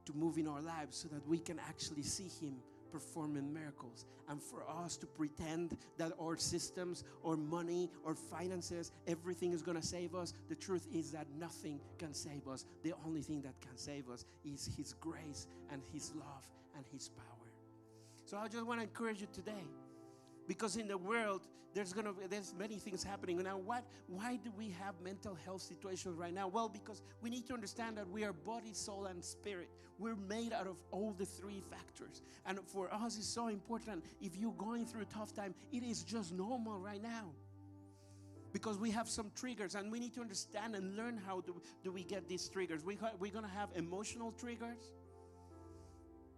to 0.06 0.12
move 0.12 0.38
in 0.38 0.46
our 0.46 0.60
lives 0.60 0.96
so 0.96 1.08
that 1.08 1.26
we 1.26 1.38
can 1.38 1.58
actually 1.58 2.02
see 2.02 2.28
Him 2.40 2.56
performing 2.90 3.52
miracles. 3.52 4.04
And 4.28 4.42
for 4.42 4.64
us 4.68 4.96
to 4.98 5.06
pretend 5.06 5.76
that 5.96 6.12
our 6.20 6.36
systems 6.36 7.04
or 7.22 7.36
money 7.36 7.90
or 8.04 8.14
finances, 8.14 8.92
everything 9.06 9.52
is 9.52 9.62
going 9.62 9.80
to 9.80 9.86
save 9.86 10.14
us, 10.14 10.34
the 10.48 10.54
truth 10.54 10.86
is 10.92 11.12
that 11.12 11.26
nothing 11.38 11.80
can 11.98 12.14
save 12.14 12.48
us. 12.48 12.64
The 12.82 12.94
only 13.06 13.22
thing 13.22 13.42
that 13.42 13.60
can 13.60 13.76
save 13.76 14.08
us 14.08 14.24
is 14.44 14.70
His 14.76 14.94
grace 14.94 15.46
and 15.70 15.82
His 15.92 16.12
love 16.14 16.48
and 16.76 16.84
His 16.92 17.08
power. 17.08 17.26
So 18.24 18.36
I 18.36 18.48
just 18.48 18.64
want 18.64 18.80
to 18.80 18.84
encourage 18.84 19.20
you 19.20 19.28
today 19.32 19.64
because 20.50 20.74
in 20.74 20.88
the 20.88 20.98
world 20.98 21.46
there's 21.74 21.92
gonna 21.92 22.12
there's 22.28 22.52
many 22.58 22.74
things 22.76 23.04
happening. 23.04 23.40
Now 23.40 23.56
what 23.56 23.84
why 24.08 24.34
do 24.34 24.50
we 24.58 24.74
have 24.82 24.96
mental 25.00 25.36
health 25.44 25.62
situations 25.62 26.18
right 26.18 26.34
now? 26.34 26.48
Well 26.48 26.68
because 26.68 27.02
we 27.22 27.30
need 27.30 27.46
to 27.46 27.54
understand 27.54 27.96
that 27.98 28.10
we 28.10 28.24
are 28.24 28.32
body 28.32 28.72
soul 28.72 29.06
and 29.06 29.24
spirit. 29.24 29.68
We're 29.96 30.16
made 30.16 30.52
out 30.52 30.66
of 30.66 30.74
all 30.90 31.14
the 31.16 31.24
three 31.24 31.62
factors. 31.70 32.22
And 32.46 32.58
for 32.66 32.92
us 32.92 33.16
it's 33.16 33.28
so 33.28 33.46
important. 33.46 34.04
If 34.20 34.36
you're 34.36 34.58
going 34.58 34.86
through 34.86 35.02
a 35.02 35.12
tough 35.18 35.32
time 35.32 35.54
it 35.72 35.84
is 35.84 36.02
just 36.02 36.32
normal 36.32 36.80
right 36.80 37.00
now. 37.00 37.30
Because 38.52 38.76
we 38.76 38.90
have 38.90 39.08
some 39.08 39.30
triggers 39.36 39.76
and 39.76 39.92
we 39.92 40.00
need 40.00 40.14
to 40.14 40.20
understand 40.20 40.74
and 40.74 40.96
learn 40.96 41.16
how 41.24 41.42
do, 41.42 41.62
do 41.84 41.92
we 41.92 42.02
get 42.02 42.28
these 42.28 42.48
triggers. 42.48 42.84
We 42.84 42.98
we're 43.20 43.30
going 43.30 43.44
to 43.44 43.50
have 43.52 43.68
emotional 43.76 44.32
triggers 44.32 44.90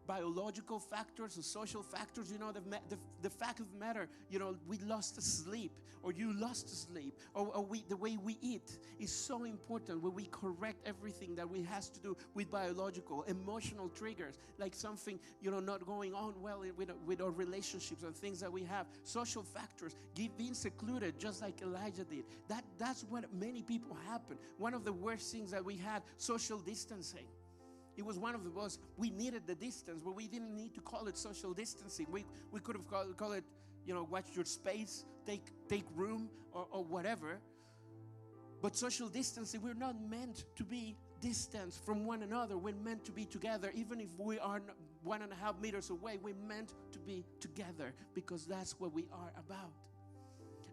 biological 0.06 0.78
factors 0.78 1.38
or 1.38 1.42
social 1.42 1.82
factors. 1.82 2.30
You 2.30 2.38
know, 2.38 2.52
the, 2.52 2.60
the, 2.88 2.98
the 3.22 3.30
fact 3.30 3.60
of 3.60 3.66
matter, 3.78 4.08
you 4.30 4.38
know, 4.38 4.56
we 4.66 4.78
lost 4.78 5.20
sleep 5.22 5.72
or 6.02 6.12
you 6.12 6.32
lost 6.38 6.68
sleep 6.68 7.16
or, 7.34 7.48
or 7.54 7.64
we, 7.64 7.84
the 7.88 7.96
way 7.96 8.16
we 8.22 8.36
eat 8.40 8.78
is 8.98 9.12
so 9.12 9.44
important 9.44 10.02
when 10.02 10.14
we 10.14 10.24
correct 10.26 10.86
everything 10.86 11.34
that 11.36 11.48
we 11.48 11.62
has 11.62 11.88
to 11.90 12.00
do 12.00 12.16
with 12.34 12.50
biological, 12.50 13.22
emotional 13.24 13.88
triggers, 13.90 14.38
like 14.58 14.74
something, 14.74 15.18
you 15.40 15.50
know, 15.50 15.60
not 15.60 15.86
going 15.86 16.14
on 16.14 16.34
well 16.42 16.64
with, 16.76 16.90
with 17.06 17.20
our 17.20 17.30
relationships 17.30 18.02
and 18.02 18.16
things 18.16 18.40
that 18.40 18.52
we 18.52 18.64
have. 18.64 18.86
Social 19.04 19.42
factors, 19.42 19.94
being 20.36 20.54
secluded 20.54 21.18
just 21.18 21.42
like 21.42 21.62
Elijah 21.62 22.04
did. 22.04 22.24
That, 22.48 22.64
that's 22.78 23.04
what 23.08 23.32
many 23.32 23.62
people 23.62 23.96
happen. 24.08 24.36
One 24.58 24.74
of 24.74 24.84
the 24.84 24.92
worst 24.92 25.32
things 25.32 25.50
that 25.50 25.64
we 25.64 25.76
had, 25.76 26.02
social 26.16 26.58
distancing. 26.58 27.26
It 27.96 28.04
was 28.04 28.18
one 28.18 28.34
of 28.34 28.44
the 28.44 28.50
most, 28.50 28.80
we 28.96 29.10
needed 29.10 29.42
the 29.46 29.54
distance, 29.54 30.00
but 30.04 30.14
we 30.14 30.26
didn't 30.26 30.54
need 30.54 30.74
to 30.74 30.80
call 30.80 31.06
it 31.08 31.16
social 31.16 31.52
distancing. 31.52 32.06
We, 32.10 32.24
we 32.50 32.60
could 32.60 32.76
have 32.76 32.88
called, 32.88 33.16
call 33.16 33.32
it, 33.32 33.44
you 33.86 33.94
know, 33.94 34.06
watch 34.10 34.26
your 34.34 34.44
space, 34.44 35.04
take, 35.26 35.44
take 35.68 35.84
room, 35.94 36.30
or, 36.52 36.66
or 36.70 36.84
whatever. 36.84 37.38
But 38.62 38.76
social 38.76 39.08
distancing, 39.08 39.60
we're 39.60 39.74
not 39.74 39.96
meant 40.08 40.44
to 40.56 40.64
be 40.64 40.96
distance 41.20 41.80
from 41.84 42.06
one 42.06 42.22
another. 42.22 42.56
We're 42.56 42.74
meant 42.74 43.04
to 43.04 43.12
be 43.12 43.24
together. 43.24 43.72
Even 43.74 44.00
if 44.00 44.08
we 44.18 44.38
are 44.38 44.62
one 45.02 45.22
and 45.22 45.32
a 45.32 45.36
half 45.36 45.60
meters 45.60 45.90
away, 45.90 46.18
we're 46.22 46.34
meant 46.46 46.74
to 46.92 46.98
be 47.00 47.24
together 47.40 47.92
because 48.14 48.46
that's 48.46 48.78
what 48.78 48.92
we 48.92 49.06
are 49.12 49.32
about. 49.36 49.72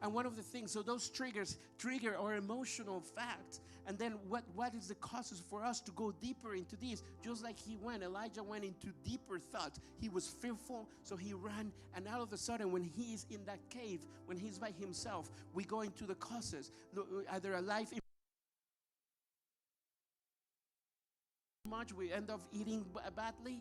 And 0.02 0.14
one 0.14 0.26
of 0.26 0.36
the 0.36 0.42
things, 0.42 0.72
so 0.72 0.82
those 0.82 1.10
triggers 1.10 1.58
trigger 1.78 2.16
our 2.18 2.36
emotional 2.36 3.02
facts. 3.02 3.60
And 3.86 3.98
then 3.98 4.14
what, 4.28 4.44
what 4.54 4.74
is 4.76 4.88
the 4.88 4.96
causes 4.96 5.42
for 5.50 5.64
us 5.64 5.82
to 5.82 5.92
go 5.92 6.14
deeper 6.22 6.54
into 6.54 6.76
this? 6.76 7.02
Just 7.24 7.44
like 7.44 7.60
he 7.60 7.76
went, 7.76 8.04
Elijah 8.04 8.44
went 8.44 8.64
into 8.64 8.94
deeper 9.04 9.40
thoughts. 9.40 9.80
He 10.00 10.10
was 10.10 10.28
fearful, 10.28 10.88
so 11.04 11.16
he 11.16 11.34
ran. 11.34 11.72
And 11.96 12.08
all 12.08 12.22
of 12.22 12.32
a 12.32 12.38
sudden, 12.38 12.72
when 12.72 12.84
he's 12.84 13.26
in 13.30 13.44
that 13.46 13.60
cave, 13.70 14.06
when 14.26 14.38
he's 14.38 14.60
by 14.60 14.72
himself, 14.80 15.32
we 15.54 15.64
go 15.64 15.82
into 15.82 16.06
the 16.06 16.16
causes. 16.16 16.72
Either 17.32 17.56
a 17.56 17.62
life 17.62 17.92
much 21.70 21.94
we 21.94 22.12
end 22.12 22.32
up 22.32 22.42
eating 22.52 22.84
badly 23.16 23.60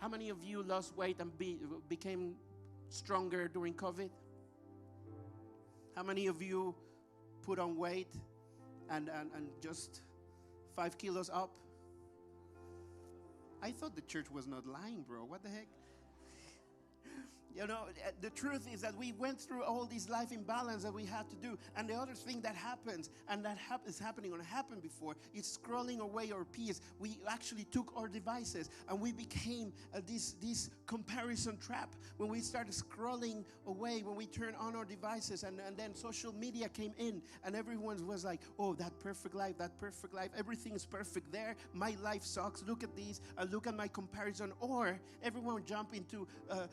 how 0.00 0.08
many 0.08 0.28
of 0.28 0.42
you 0.42 0.62
lost 0.62 0.96
weight 0.96 1.20
and 1.20 1.36
be, 1.38 1.58
became 1.88 2.34
stronger 2.88 3.46
during 3.46 3.72
covid 3.72 4.10
how 5.96 6.02
many 6.02 6.26
of 6.26 6.42
you 6.42 6.74
put 7.42 7.58
on 7.58 7.76
weight 7.76 8.14
and, 8.90 9.08
and, 9.08 9.30
and 9.34 9.48
just 9.62 10.02
five 10.76 10.98
kilos 10.98 11.30
up? 11.32 11.56
I 13.62 13.72
thought 13.72 13.96
the 13.96 14.02
church 14.02 14.30
was 14.30 14.46
not 14.46 14.66
lying, 14.66 15.04
bro. 15.08 15.24
What 15.24 15.42
the 15.42 15.48
heck? 15.48 15.68
You 17.56 17.66
know, 17.66 17.86
uh, 17.88 18.10
the 18.20 18.28
truth 18.28 18.68
is 18.70 18.82
that 18.82 18.94
we 18.98 19.12
went 19.12 19.40
through 19.40 19.64
all 19.64 19.86
these 19.86 20.10
life 20.10 20.30
imbalance 20.30 20.82
that 20.82 20.92
we 20.92 21.06
had 21.06 21.30
to 21.30 21.36
do. 21.36 21.56
And 21.74 21.88
the 21.88 21.94
other 21.94 22.12
thing 22.12 22.42
that 22.42 22.54
happens, 22.54 23.08
and 23.30 23.42
that 23.46 23.58
is 23.86 23.98
happening 23.98 24.30
or 24.32 24.42
happened 24.42 24.82
before, 24.82 25.16
is 25.32 25.58
scrolling 25.58 26.00
away 26.00 26.30
our 26.32 26.44
peace. 26.44 26.82
We 26.98 27.18
actually 27.26 27.64
took 27.64 27.92
our 27.96 28.08
devices 28.08 28.68
and 28.90 29.00
we 29.00 29.12
became 29.12 29.72
uh, 29.94 30.00
this, 30.06 30.34
this 30.42 30.68
comparison 30.86 31.56
trap. 31.56 31.94
When 32.18 32.28
we 32.28 32.40
started 32.40 32.74
scrolling 32.74 33.44
away, 33.66 34.02
when 34.02 34.16
we 34.16 34.26
turned 34.26 34.56
on 34.56 34.76
our 34.76 34.84
devices, 34.84 35.42
and, 35.42 35.58
and 35.66 35.78
then 35.78 35.94
social 35.94 36.34
media 36.34 36.68
came 36.68 36.92
in, 36.98 37.22
and 37.42 37.56
everyone 37.56 38.06
was 38.06 38.22
like, 38.22 38.40
oh, 38.58 38.74
that 38.74 38.92
perfect 39.00 39.34
life, 39.34 39.56
that 39.56 39.78
perfect 39.78 40.12
life, 40.12 40.30
everything 40.36 40.74
is 40.74 40.84
perfect 40.84 41.32
there. 41.32 41.56
My 41.72 41.96
life 42.02 42.22
sucks. 42.22 42.62
Look 42.66 42.82
at 42.82 42.94
these. 42.94 43.22
Uh, 43.38 43.46
look 43.50 43.66
at 43.66 43.74
my 43.74 43.88
comparison. 43.88 44.52
Or 44.60 45.00
everyone 45.22 45.62
jump 45.64 45.94
into 45.94 46.26
uh, 46.50 46.66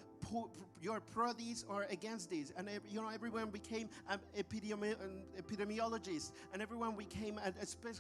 you're 0.81 0.99
pro 0.99 1.33
these 1.33 1.65
or 1.69 1.87
against 1.89 2.29
these. 2.29 2.51
And 2.57 2.69
you 2.89 3.01
know, 3.01 3.09
everyone 3.09 3.49
became 3.49 3.89
an, 4.09 4.19
epidemi- 4.37 4.95
epidemiologist, 5.41 6.31
and 6.51 6.61
everyone 6.61 6.95
became 6.95 7.37
an, 7.37 7.53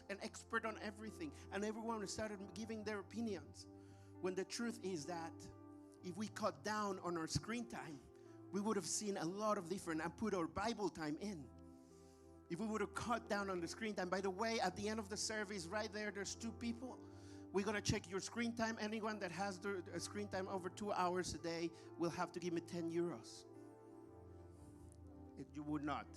an 0.09 0.17
expert 0.21 0.65
on 0.65 0.75
everything, 0.85 1.31
and 1.53 1.63
everyone 1.63 2.05
started 2.07 2.37
giving 2.53 2.83
their 2.83 2.99
opinions. 2.99 3.67
When 4.21 4.35
the 4.35 4.43
truth 4.43 4.79
is 4.83 5.05
that 5.05 5.33
if 6.03 6.17
we 6.17 6.27
cut 6.29 6.63
down 6.63 6.99
on 7.03 7.17
our 7.17 7.27
screen 7.27 7.65
time, 7.65 7.99
we 8.51 8.61
would 8.61 8.75
have 8.75 8.85
seen 8.85 9.17
a 9.17 9.25
lot 9.25 9.57
of 9.57 9.69
different 9.69 10.01
and 10.01 10.15
put 10.17 10.33
our 10.33 10.47
Bible 10.47 10.89
time 10.89 11.17
in. 11.21 11.43
If 12.49 12.59
we 12.59 12.67
would 12.67 12.81
have 12.81 12.93
cut 12.93 13.29
down 13.29 13.49
on 13.49 13.61
the 13.61 13.67
screen 13.67 13.95
time, 13.95 14.09
by 14.09 14.21
the 14.21 14.29
way, 14.29 14.59
at 14.59 14.75
the 14.75 14.87
end 14.87 14.99
of 14.99 15.09
the 15.09 15.17
service, 15.17 15.65
right 15.65 15.89
there, 15.93 16.11
there's 16.13 16.35
two 16.35 16.51
people 16.59 16.97
we're 17.53 17.63
going 17.63 17.79
to 17.79 17.91
check 17.91 18.09
your 18.09 18.19
screen 18.19 18.51
time. 18.51 18.77
Anyone 18.81 19.19
that 19.19 19.31
has 19.31 19.59
the 19.59 19.83
screen 19.99 20.27
time 20.27 20.47
over 20.51 20.69
two 20.69 20.91
hours 20.91 21.35
a 21.35 21.37
day 21.37 21.69
will 21.99 22.09
have 22.09 22.31
to 22.33 22.39
give 22.39 22.51
me 22.51 22.61
10 22.61 22.89
euros. 22.89 23.45
If 25.39 25.45
you 25.55 25.63
would 25.63 25.83
not. 25.83 26.07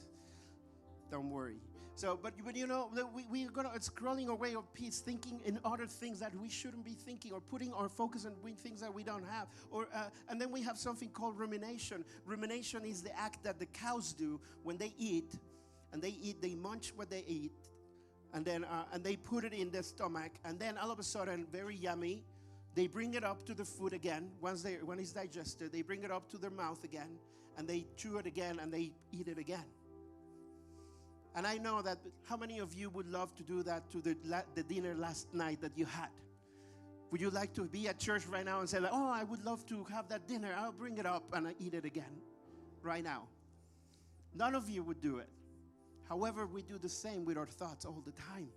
Don't 1.11 1.31
worry. 1.31 1.59
So, 1.95 2.19
but, 2.21 2.35
but 2.45 2.57
you 2.57 2.67
know, 2.67 2.91
we, 3.15 3.27
we're 3.31 3.51
going 3.51 3.67
to, 3.67 3.75
it's 3.75 3.89
scrolling 3.89 4.29
away 4.29 4.55
of 4.55 4.73
peace, 4.75 5.01
thinking 5.01 5.41
in 5.45 5.59
other 5.65 5.87
things 5.87 6.21
that 6.21 6.35
we 6.35 6.49
shouldn't 6.49 6.85
be 6.85 6.93
thinking, 6.93 7.33
or 7.33 7.41
putting 7.41 7.73
our 7.73 7.89
focus 7.89 8.27
on 8.27 8.33
things 8.55 8.81
that 8.81 8.93
we 8.93 9.03
don't 9.03 9.25
have. 9.27 9.49
Or, 9.71 9.89
uh, 9.95 10.09
and 10.29 10.41
then 10.41 10.51
we 10.51 10.63
have 10.63 10.77
something 10.77 11.09
called 11.11 11.39
rumination. 11.39 12.05
Rumination 12.25 12.85
is 12.85 13.03
the 13.03 13.19
act 13.19 13.45
that 13.45 13.59
the 13.59 13.67
cows 13.67 14.13
do 14.13 14.41
when 14.63 14.77
they 14.77 14.95
eat, 14.99 15.33
and 15.93 16.03
they 16.03 16.17
eat, 16.21 16.43
they 16.43 16.55
munch 16.55 16.93
what 16.97 17.09
they 17.09 17.25
eat, 17.27 17.53
and 18.35 18.45
then 18.45 18.65
uh, 18.65 18.85
and 18.93 19.03
they 19.03 19.17
put 19.17 19.45
it 19.45 19.53
in 19.53 19.71
their 19.71 19.83
stomach 19.83 20.33
and 20.45 20.59
then 20.59 20.77
all 20.79 20.91
of 20.91 20.99
a 20.99 21.03
sudden 21.03 21.47
very 21.51 21.77
yummy 21.77 22.23
they 22.75 22.87
bring 22.87 23.15
it 23.15 23.25
up 23.25 23.47
to 23.47 23.55
the 23.55 23.65
food 23.65 23.95
again. 23.95 24.31
Once 24.41 24.63
they 24.63 24.75
when 24.75 24.99
it's 24.99 25.13
digested 25.13 25.73
they 25.73 25.83
bring 25.83 26.03
it 26.03 26.11
up 26.11 26.31
to 26.31 26.39
their 26.39 26.51
mouth 26.51 26.85
again 26.85 27.19
and 27.57 27.67
they 27.67 27.87
chew 27.97 28.19
it 28.19 28.27
again 28.27 28.59
and 28.61 28.73
they 28.73 28.93
eat 29.13 29.29
it 29.29 29.39
again. 29.39 29.65
And 31.35 31.47
i 31.47 31.59
know 31.59 31.83
that 31.83 31.99
how 32.29 32.37
many 32.37 32.59
of 32.59 32.75
you 32.75 32.91
would 32.91 33.11
love 33.11 33.35
to 33.37 33.43
do 33.43 33.63
that 33.63 33.91
to 33.91 34.01
the, 34.01 34.17
the 34.55 34.63
dinner 34.63 34.95
last 34.95 35.33
night 35.35 35.61
that 35.61 35.77
you 35.77 35.87
had. 35.87 36.11
Would 37.11 37.21
you 37.21 37.31
like 37.31 37.55
to 37.55 37.63
be 37.63 37.89
at 37.89 37.99
church 37.99 38.27
right 38.27 38.45
now 38.45 38.61
and 38.61 38.69
say 38.69 38.81
like, 38.81 38.93
oh 38.93 39.11
i 39.11 39.25
would 39.25 39.45
love 39.45 39.65
to 39.67 39.85
have 39.85 40.09
that 40.09 40.27
dinner. 40.27 40.55
I'll 40.57 40.73
bring 40.73 40.99
it 40.99 41.07
up 41.07 41.25
and 41.33 41.47
i 41.49 41.55
eat 41.59 41.75
it 41.75 41.85
again 41.85 42.21
right 42.83 43.05
now. 43.05 43.29
None 44.35 44.55
of 44.55 44.69
you 44.69 44.83
would 44.83 45.01
do 45.01 45.19
it 45.19 45.29
However, 46.09 46.47
we 46.47 46.63
do 46.63 46.79
the 46.79 46.89
same 46.89 47.25
with 47.25 47.37
our 47.37 47.47
thoughts 47.47 47.85
all 47.85 48.03
the 48.05 48.13
time. 48.13 48.49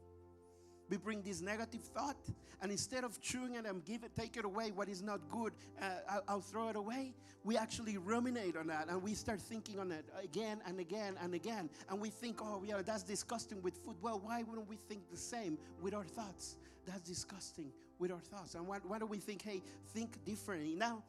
We 0.89 0.97
bring 0.97 1.21
this 1.21 1.39
negative 1.39 1.81
thought, 1.81 2.17
and 2.61 2.71
instead 2.71 3.03
of 3.03 3.21
chewing 3.21 3.55
it 3.55 3.65
and 3.65 3.85
give 3.85 4.03
it, 4.03 4.15
take 4.15 4.37
it 4.37 4.45
away, 4.45 4.71
what 4.71 4.89
is 4.89 5.03
not 5.03 5.19
good, 5.29 5.53
uh, 5.79 6.21
I'll, 6.27 6.41
throw 6.41 6.69
it 6.69 6.75
away. 6.75 7.13
We 7.43 7.57
actually 7.57 7.97
ruminate 7.97 8.57
on 8.57 8.67
that, 8.67 8.87
and 8.89 9.01
we 9.03 9.13
start 9.13 9.39
thinking 9.39 9.79
on 9.79 9.91
it 9.91 10.05
again 10.21 10.61
and 10.67 10.79
again 10.79 11.15
and 11.21 11.35
again. 11.35 11.69
And 11.89 12.01
we 12.01 12.09
think, 12.09 12.39
oh, 12.41 12.63
yeah, 12.65 12.81
that's 12.83 13.03
disgusting 13.03 13.61
with 13.61 13.77
food. 13.77 13.97
Well, 14.01 14.19
why 14.23 14.41
wouldn't 14.41 14.67
we 14.67 14.77
think 14.77 15.09
the 15.11 15.17
same 15.17 15.59
with 15.79 15.93
our 15.93 16.05
thoughts? 16.05 16.57
That's 16.87 17.01
disgusting 17.01 17.71
with 17.99 18.11
our 18.11 18.19
thoughts. 18.21 18.55
And 18.55 18.67
why, 18.67 18.79
why 18.87 18.97
do 18.97 19.05
we 19.05 19.19
think, 19.19 19.43
hey, 19.43 19.61
think 19.93 20.25
differently? 20.25 20.73
Now, 20.75 21.03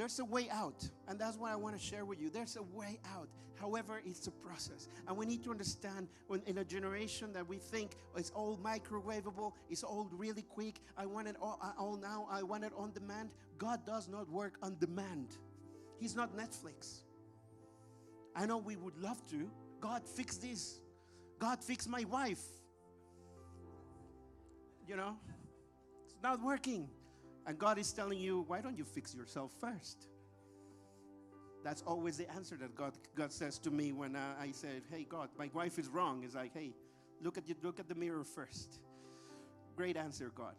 there's 0.00 0.18
a 0.18 0.24
way 0.24 0.48
out, 0.50 0.88
and 1.08 1.18
that's 1.18 1.36
what 1.36 1.50
I 1.50 1.56
want 1.56 1.78
to 1.78 1.82
share 1.82 2.06
with 2.06 2.18
you. 2.18 2.30
There's 2.30 2.56
a 2.56 2.62
way 2.62 2.98
out. 3.14 3.28
However, 3.60 4.00
it's 4.06 4.26
a 4.28 4.30
process, 4.30 4.88
and 5.06 5.14
we 5.14 5.26
need 5.26 5.44
to 5.44 5.50
understand 5.50 6.08
when 6.26 6.42
in 6.46 6.56
a 6.56 6.64
generation 6.64 7.34
that 7.34 7.46
we 7.46 7.58
think 7.58 7.96
it's 8.16 8.30
all 8.30 8.58
microwavable, 8.64 9.52
it's 9.68 9.82
all 9.82 10.08
really 10.12 10.40
quick. 10.40 10.80
I 10.96 11.04
want 11.04 11.28
it 11.28 11.36
all, 11.42 11.58
uh, 11.62 11.72
all 11.78 11.98
now. 11.98 12.26
I 12.30 12.42
want 12.42 12.64
it 12.64 12.72
on 12.78 12.92
demand. 12.92 13.28
God 13.58 13.84
does 13.84 14.08
not 14.08 14.30
work 14.30 14.54
on 14.62 14.78
demand. 14.80 15.36
He's 15.98 16.16
not 16.16 16.34
Netflix. 16.34 17.00
I 18.34 18.46
know 18.46 18.56
we 18.56 18.76
would 18.76 18.96
love 18.96 19.20
to. 19.26 19.50
God, 19.80 20.08
fix 20.08 20.38
this. 20.38 20.80
God, 21.38 21.62
fix 21.62 21.86
my 21.86 22.04
wife. 22.04 22.42
You 24.88 24.96
know, 24.96 25.18
it's 26.06 26.14
not 26.22 26.42
working. 26.42 26.88
And 27.46 27.58
God 27.58 27.78
is 27.78 27.92
telling 27.92 28.18
you, 28.18 28.44
why 28.46 28.60
don't 28.60 28.76
you 28.76 28.84
fix 28.84 29.14
yourself 29.14 29.52
first? 29.60 30.06
That's 31.64 31.82
always 31.82 32.16
the 32.16 32.30
answer 32.30 32.56
that 32.56 32.74
God, 32.74 32.94
God 33.14 33.32
says 33.32 33.58
to 33.60 33.70
me 33.70 33.92
when 33.92 34.16
I 34.16 34.50
say, 34.52 34.80
hey, 34.90 35.06
God, 35.08 35.28
my 35.38 35.50
wife 35.52 35.78
is 35.78 35.88
wrong. 35.88 36.22
It's 36.24 36.34
like, 36.34 36.54
hey, 36.54 36.72
look 37.22 37.36
at, 37.36 37.48
you, 37.48 37.54
look 37.62 37.78
at 37.78 37.88
the 37.88 37.94
mirror 37.94 38.24
first. 38.24 38.80
Great 39.76 39.96
answer, 39.96 40.32
God. 40.34 40.54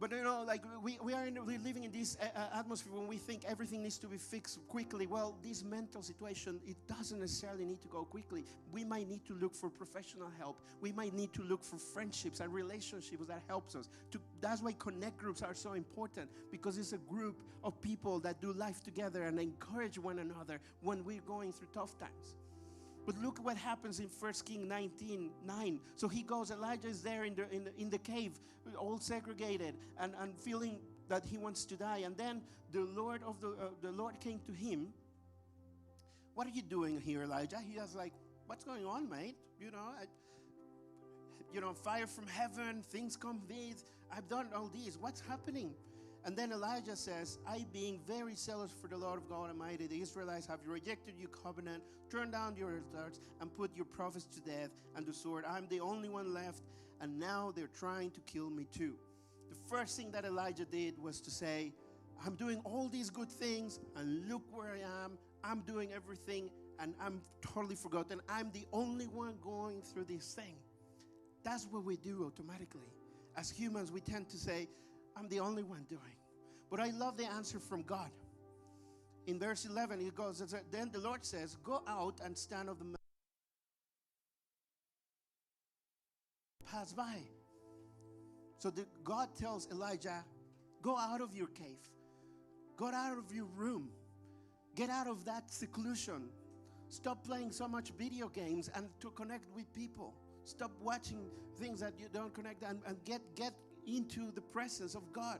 But 0.00 0.12
you 0.12 0.22
know, 0.24 0.42
like 0.46 0.62
we, 0.82 0.98
we 1.02 1.12
are 1.12 1.26
in, 1.26 1.38
we're 1.44 1.58
living 1.58 1.84
in 1.84 1.92
this 1.92 2.16
uh, 2.22 2.24
uh, 2.34 2.58
atmosphere 2.58 2.94
when 2.94 3.06
we 3.06 3.18
think 3.18 3.44
everything 3.46 3.82
needs 3.82 3.98
to 3.98 4.06
be 4.06 4.16
fixed 4.16 4.66
quickly. 4.66 5.06
Well, 5.06 5.36
this 5.42 5.62
mental 5.62 6.02
situation, 6.02 6.58
it 6.66 6.76
doesn't 6.88 7.20
necessarily 7.20 7.66
need 7.66 7.82
to 7.82 7.88
go 7.88 8.04
quickly. 8.04 8.46
We 8.72 8.82
might 8.82 9.10
need 9.10 9.26
to 9.26 9.34
look 9.34 9.54
for 9.54 9.68
professional 9.68 10.30
help. 10.38 10.58
We 10.80 10.90
might 10.90 11.12
need 11.12 11.34
to 11.34 11.42
look 11.42 11.62
for 11.62 11.76
friendships 11.76 12.40
and 12.40 12.50
relationships 12.50 13.26
that 13.28 13.42
helps 13.46 13.76
us. 13.76 13.90
To, 14.12 14.20
that's 14.40 14.62
why 14.62 14.72
connect 14.78 15.18
groups 15.18 15.42
are 15.42 15.54
so 15.54 15.74
important 15.74 16.30
because 16.50 16.78
it's 16.78 16.94
a 16.94 16.98
group 16.98 17.42
of 17.62 17.78
people 17.82 18.20
that 18.20 18.40
do 18.40 18.54
life 18.54 18.82
together 18.82 19.24
and 19.24 19.38
encourage 19.38 19.98
one 19.98 20.18
another 20.18 20.60
when 20.80 21.04
we're 21.04 21.20
going 21.26 21.52
through 21.52 21.68
tough 21.74 21.98
times. 21.98 22.36
But 23.10 23.20
look 23.20 23.44
what 23.44 23.56
happens 23.56 23.98
in 23.98 24.06
1 24.06 24.32
King 24.44 24.68
19 24.68 25.30
9. 25.44 25.80
So 25.96 26.06
he 26.06 26.22
goes, 26.22 26.52
Elijah 26.52 26.86
is 26.86 27.02
there 27.02 27.24
in 27.24 27.34
the, 27.34 27.50
in 27.50 27.64
the, 27.64 27.72
in 27.76 27.90
the 27.90 27.98
cave, 27.98 28.38
all 28.78 29.00
segregated 29.00 29.74
and, 29.98 30.14
and 30.20 30.38
feeling 30.38 30.78
that 31.08 31.24
he 31.24 31.36
wants 31.36 31.64
to 31.64 31.74
die. 31.74 32.02
And 32.04 32.16
then 32.16 32.40
the 32.70 32.82
Lord 32.82 33.24
of 33.26 33.40
the, 33.40 33.48
uh, 33.48 33.70
the 33.82 33.90
Lord 33.90 34.20
came 34.20 34.38
to 34.46 34.52
him. 34.52 34.92
What 36.34 36.46
are 36.46 36.50
you 36.50 36.62
doing 36.62 37.00
here, 37.00 37.24
Elijah? 37.24 37.58
He 37.68 37.80
was 37.80 37.96
like, 37.96 38.12
What's 38.46 38.62
going 38.62 38.86
on, 38.86 39.10
mate? 39.10 39.34
You 39.60 39.72
know, 39.72 39.78
I, 40.00 40.04
you 41.52 41.60
know, 41.60 41.72
fire 41.72 42.06
from 42.06 42.28
heaven, 42.28 42.84
things 42.90 43.16
come 43.16 43.40
these. 43.48 43.84
I've 44.16 44.28
done 44.28 44.46
all 44.54 44.70
these. 44.72 44.96
What's 44.96 45.20
happening? 45.20 45.74
And 46.24 46.36
then 46.36 46.52
Elijah 46.52 46.96
says, 46.96 47.38
I, 47.48 47.64
being 47.72 48.00
very 48.06 48.34
zealous 48.34 48.70
for 48.70 48.88
the 48.88 48.96
Lord 48.96 49.18
of 49.18 49.28
God 49.28 49.48
Almighty, 49.48 49.86
the 49.86 50.00
Israelites 50.00 50.46
have 50.46 50.60
rejected 50.66 51.14
your 51.18 51.30
covenant, 51.30 51.82
turned 52.10 52.32
down 52.32 52.56
your 52.56 52.74
altars, 52.74 53.20
and 53.40 53.52
put 53.54 53.74
your 53.74 53.86
prophets 53.86 54.26
to 54.26 54.40
death 54.40 54.70
and 54.94 55.06
the 55.06 55.14
sword. 55.14 55.44
I'm 55.48 55.66
the 55.68 55.80
only 55.80 56.10
one 56.10 56.34
left, 56.34 56.62
and 57.00 57.18
now 57.18 57.52
they're 57.56 57.68
trying 57.68 58.10
to 58.10 58.20
kill 58.20 58.50
me 58.50 58.66
too. 58.70 58.94
The 59.48 59.56
first 59.68 59.96
thing 59.96 60.10
that 60.12 60.24
Elijah 60.24 60.66
did 60.66 60.98
was 60.98 61.20
to 61.22 61.30
say, 61.30 61.72
I'm 62.24 62.34
doing 62.34 62.60
all 62.64 62.88
these 62.88 63.08
good 63.08 63.30
things, 63.30 63.80
and 63.96 64.28
look 64.28 64.42
where 64.52 64.74
I 64.74 65.04
am. 65.04 65.18
I'm 65.42 65.60
doing 65.60 65.90
everything, 65.94 66.50
and 66.78 66.92
I'm 67.00 67.22
totally 67.40 67.76
forgotten. 67.76 68.20
I'm 68.28 68.50
the 68.52 68.66
only 68.74 69.06
one 69.06 69.36
going 69.40 69.80
through 69.80 70.04
this 70.04 70.34
thing. 70.34 70.56
That's 71.42 71.66
what 71.70 71.82
we 71.82 71.96
do 71.96 72.26
automatically. 72.26 72.92
As 73.36 73.50
humans, 73.50 73.90
we 73.90 74.00
tend 74.00 74.28
to 74.28 74.36
say, 74.36 74.68
I'm 75.20 75.28
the 75.28 75.40
only 75.40 75.62
one 75.62 75.84
doing. 75.90 76.16
But 76.70 76.80
I 76.80 76.90
love 76.90 77.18
the 77.18 77.26
answer 77.26 77.58
from 77.58 77.82
God. 77.82 78.10
In 79.26 79.38
verse 79.38 79.66
11, 79.66 80.00
he 80.00 80.10
goes, 80.10 80.42
Then 80.70 80.90
the 80.90 80.98
Lord 80.98 81.26
says, 81.26 81.58
Go 81.62 81.82
out 81.86 82.20
and 82.24 82.36
stand 82.36 82.70
on 82.70 82.76
the. 82.78 82.98
Pass 86.70 86.94
by. 86.94 87.18
So 88.56 88.70
the, 88.70 88.86
God 89.04 89.28
tells 89.38 89.70
Elijah, 89.70 90.24
Go 90.80 90.96
out 90.96 91.20
of 91.20 91.34
your 91.34 91.48
cave, 91.48 91.86
go 92.78 92.86
out 92.86 93.18
of 93.18 93.34
your 93.34 93.44
room, 93.54 93.90
get 94.74 94.88
out 94.88 95.06
of 95.06 95.26
that 95.26 95.52
seclusion. 95.52 96.30
Stop 96.88 97.24
playing 97.24 97.52
so 97.52 97.68
much 97.68 97.92
video 97.98 98.28
games 98.28 98.70
and 98.74 98.88
to 99.00 99.10
connect 99.10 99.54
with 99.54 99.70
people. 99.74 100.14
Stop 100.44 100.72
watching 100.80 101.26
things 101.58 101.80
that 101.80 101.92
you 101.98 102.06
don't 102.12 102.32
connect 102.32 102.62
and, 102.64 102.80
and 102.86 102.96
get, 103.04 103.20
get 103.36 103.52
into 103.96 104.30
the 104.32 104.40
presence 104.40 104.94
of 104.94 105.12
God. 105.12 105.38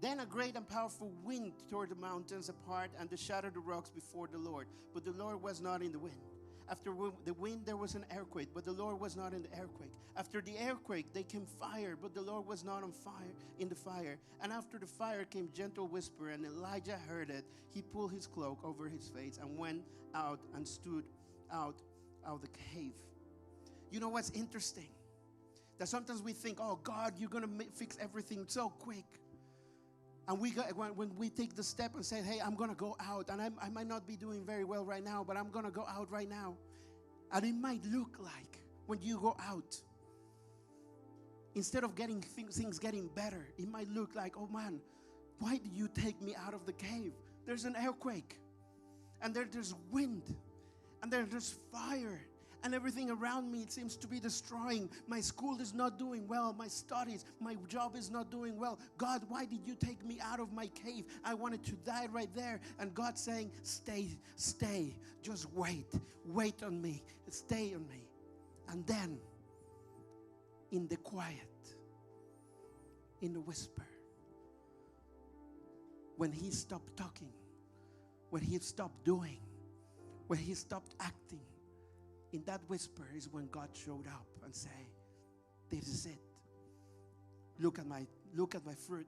Then 0.00 0.20
a 0.20 0.26
great 0.26 0.54
and 0.54 0.68
powerful 0.68 1.10
wind 1.24 1.52
tore 1.68 1.86
the 1.86 1.96
mountains 1.96 2.48
apart 2.48 2.90
and 2.98 3.18
shattered 3.18 3.54
the 3.54 3.60
rocks 3.60 3.90
before 3.90 4.28
the 4.28 4.38
Lord. 4.38 4.66
But 4.94 5.04
the 5.04 5.12
Lord 5.12 5.42
was 5.42 5.60
not 5.60 5.82
in 5.82 5.92
the 5.92 5.98
wind. 5.98 6.20
After 6.70 6.92
the 7.24 7.32
wind, 7.32 7.62
there 7.64 7.76
was 7.76 7.94
an 7.94 8.04
earthquake, 8.14 8.50
but 8.54 8.64
the 8.64 8.72
Lord 8.72 9.00
was 9.00 9.16
not 9.16 9.32
in 9.32 9.42
the 9.42 9.48
earthquake. 9.58 9.90
After 10.16 10.42
the 10.42 10.52
earthquake, 10.68 11.06
there 11.14 11.22
came 11.22 11.46
fire, 11.46 11.96
but 12.00 12.14
the 12.14 12.20
Lord 12.20 12.46
was 12.46 12.62
not 12.62 12.82
on 12.82 12.92
fire 12.92 13.32
in 13.58 13.68
the 13.70 13.74
fire. 13.74 14.18
And 14.42 14.52
after 14.52 14.78
the 14.78 14.86
fire 14.86 15.24
came 15.24 15.48
gentle 15.54 15.88
whisper, 15.88 16.28
and 16.28 16.44
Elijah 16.44 16.98
heard 17.08 17.30
it. 17.30 17.44
He 17.70 17.80
pulled 17.80 18.12
his 18.12 18.26
cloak 18.26 18.58
over 18.62 18.86
his 18.86 19.08
face 19.08 19.38
and 19.40 19.56
went 19.56 19.82
out 20.14 20.40
and 20.54 20.68
stood 20.68 21.04
out 21.50 21.80
of 22.24 22.42
the 22.42 22.48
cave. 22.48 22.92
You 23.90 24.00
know 24.00 24.10
what's 24.10 24.30
interesting? 24.30 24.88
That 25.78 25.88
sometimes 25.88 26.22
we 26.22 26.32
think, 26.32 26.58
"Oh 26.60 26.78
God, 26.82 27.14
you're 27.18 27.30
gonna 27.30 27.46
ma- 27.46 27.72
fix 27.74 27.96
everything 28.00 28.44
so 28.48 28.68
quick." 28.68 29.06
And 30.28 30.38
we 30.38 30.50
got, 30.50 30.76
when, 30.76 30.94
when 30.94 31.16
we 31.16 31.30
take 31.30 31.56
the 31.56 31.62
step 31.62 31.94
and 31.94 32.04
say, 32.04 32.20
hey, 32.20 32.38
I'm 32.44 32.54
going 32.54 32.68
to 32.68 32.76
go 32.76 32.94
out, 33.00 33.30
and 33.30 33.40
I, 33.40 33.48
I 33.62 33.70
might 33.70 33.86
not 33.86 34.06
be 34.06 34.14
doing 34.14 34.44
very 34.44 34.62
well 34.62 34.84
right 34.84 35.02
now, 35.02 35.24
but 35.26 35.38
I'm 35.38 35.48
going 35.48 35.64
to 35.64 35.70
go 35.70 35.86
out 35.88 36.10
right 36.10 36.28
now. 36.28 36.54
And 37.32 37.46
it 37.46 37.54
might 37.54 37.82
look 37.86 38.18
like 38.20 38.60
when 38.84 39.00
you 39.00 39.18
go 39.18 39.34
out, 39.40 39.74
instead 41.54 41.82
of 41.82 41.94
getting 41.94 42.20
things, 42.20 42.58
things 42.58 42.78
getting 42.78 43.08
better, 43.14 43.48
it 43.56 43.68
might 43.68 43.88
look 43.88 44.14
like, 44.14 44.36
oh 44.36 44.48
man, 44.52 44.80
why 45.38 45.56
did 45.56 45.72
you 45.72 45.88
take 45.88 46.20
me 46.20 46.34
out 46.36 46.52
of 46.52 46.66
the 46.66 46.72
cave? 46.74 47.12
There's 47.46 47.64
an 47.64 47.74
earthquake, 47.76 48.38
and 49.22 49.34
there, 49.34 49.48
there's 49.50 49.74
wind, 49.90 50.22
and 51.02 51.10
there, 51.10 51.24
there's 51.24 51.58
fire, 51.72 52.20
and 52.68 52.74
everything 52.74 53.10
around 53.10 53.50
me 53.50 53.64
seems 53.66 53.96
to 53.96 54.06
be 54.06 54.20
destroying. 54.20 54.90
My 55.06 55.20
school 55.20 55.58
is 55.58 55.72
not 55.72 55.98
doing 55.98 56.28
well, 56.28 56.54
my 56.58 56.68
studies, 56.68 57.24
my 57.40 57.56
job 57.66 57.96
is 57.96 58.10
not 58.10 58.30
doing 58.30 58.58
well. 58.58 58.78
God, 58.98 59.22
why 59.28 59.46
did 59.46 59.60
you 59.64 59.74
take 59.74 60.04
me 60.04 60.18
out 60.22 60.38
of 60.38 60.52
my 60.52 60.66
cave? 60.66 61.06
I 61.24 61.32
wanted 61.32 61.64
to 61.64 61.72
die 61.76 62.08
right 62.12 62.28
there. 62.34 62.60
And 62.78 62.92
God 62.92 63.16
saying, 63.16 63.52
Stay, 63.62 64.18
stay, 64.36 64.94
just 65.22 65.50
wait, 65.54 65.90
wait 66.26 66.62
on 66.62 66.82
me, 66.82 67.02
stay 67.30 67.72
on 67.74 67.88
me. 67.88 68.06
And 68.68 68.86
then, 68.86 69.18
in 70.70 70.88
the 70.88 70.98
quiet, 70.98 71.38
in 73.22 73.32
the 73.32 73.40
whisper, 73.40 73.86
when 76.18 76.32
he 76.32 76.50
stopped 76.50 76.98
talking, 76.98 77.32
when 78.28 78.42
he 78.42 78.58
stopped 78.58 79.06
doing, 79.06 79.38
when 80.26 80.38
he 80.38 80.52
stopped 80.52 80.94
acting, 81.00 81.40
in 82.32 82.42
that 82.44 82.60
whisper 82.68 83.08
is 83.16 83.28
when 83.28 83.48
God 83.48 83.68
showed 83.72 84.06
up 84.06 84.26
and 84.44 84.54
say, 84.54 84.88
"This 85.70 85.88
is 85.88 86.06
it. 86.06 86.20
Look 87.58 87.78
at 87.78 87.86
my 87.86 88.06
look 88.34 88.54
at 88.54 88.64
my 88.64 88.74
fruit." 88.74 89.06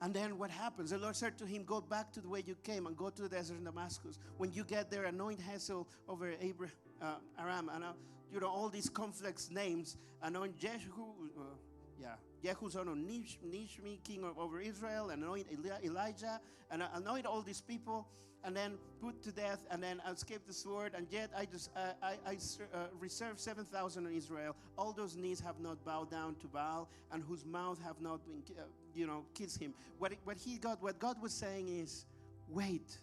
And 0.00 0.12
then 0.12 0.38
what 0.38 0.50
happens? 0.50 0.90
The 0.90 0.98
Lord 0.98 1.16
said 1.16 1.38
to 1.38 1.46
him, 1.46 1.64
"Go 1.64 1.80
back 1.80 2.12
to 2.12 2.20
the 2.20 2.28
way 2.28 2.42
you 2.46 2.56
came 2.56 2.86
and 2.86 2.96
go 2.96 3.10
to 3.10 3.22
the 3.22 3.28
desert 3.28 3.56
in 3.56 3.64
Damascus. 3.64 4.18
When 4.36 4.52
you 4.52 4.64
get 4.64 4.90
there, 4.90 5.04
anoint 5.04 5.40
Hazael 5.40 5.88
over 6.08 6.34
Abraham, 6.40 6.76
uh, 7.00 7.16
Aram, 7.38 7.70
and 7.70 7.84
uh, 7.84 7.92
you 8.32 8.40
know 8.40 8.48
all 8.48 8.68
these 8.68 8.88
complex 8.88 9.50
names. 9.50 9.96
Anoint 10.22 10.56
Jehu, 10.58 11.30
uh, 11.38 11.42
yeah, 12.00 12.16
Jehu 12.42 12.70
son 12.70 12.88
of 12.88 12.96
Nish, 12.96 13.38
Nishmi, 13.46 14.02
king 14.04 14.24
of, 14.24 14.38
over 14.38 14.60
Israel, 14.60 15.10
and 15.10 15.22
anoint 15.22 15.46
Elijah, 15.82 16.40
and 16.70 16.82
uh, 16.82 16.88
anoint 16.94 17.26
all 17.26 17.42
these 17.42 17.60
people." 17.60 18.06
And 18.44 18.54
then 18.56 18.78
put 19.00 19.22
to 19.22 19.32
death, 19.32 19.64
and 19.70 19.82
then 19.82 20.00
escape 20.10 20.46
the 20.46 20.52
sword. 20.52 20.92
And 20.96 21.06
yet 21.10 21.30
I 21.36 21.46
just 21.46 21.70
I, 21.76 22.16
I 22.26 22.34
uh, 22.34 22.86
reserve 22.98 23.40
seven 23.40 23.64
thousand 23.64 24.06
in 24.06 24.14
Israel. 24.14 24.56
All 24.76 24.92
those 24.92 25.16
knees 25.16 25.40
have 25.40 25.60
not 25.60 25.84
bowed 25.84 26.10
down 26.10 26.36
to 26.36 26.46
Baal, 26.46 26.88
and 27.12 27.22
whose 27.22 27.44
mouth 27.44 27.80
have 27.82 28.00
not 28.00 28.24
been, 28.26 28.42
uh, 28.58 28.62
you 28.94 29.06
know, 29.06 29.24
kissed 29.34 29.60
him. 29.60 29.74
What 29.98 30.12
what 30.24 30.36
he 30.36 30.58
got, 30.58 30.82
what 30.82 30.98
God 30.98 31.20
was 31.22 31.32
saying 31.32 31.68
is, 31.68 32.06
wait. 32.48 32.98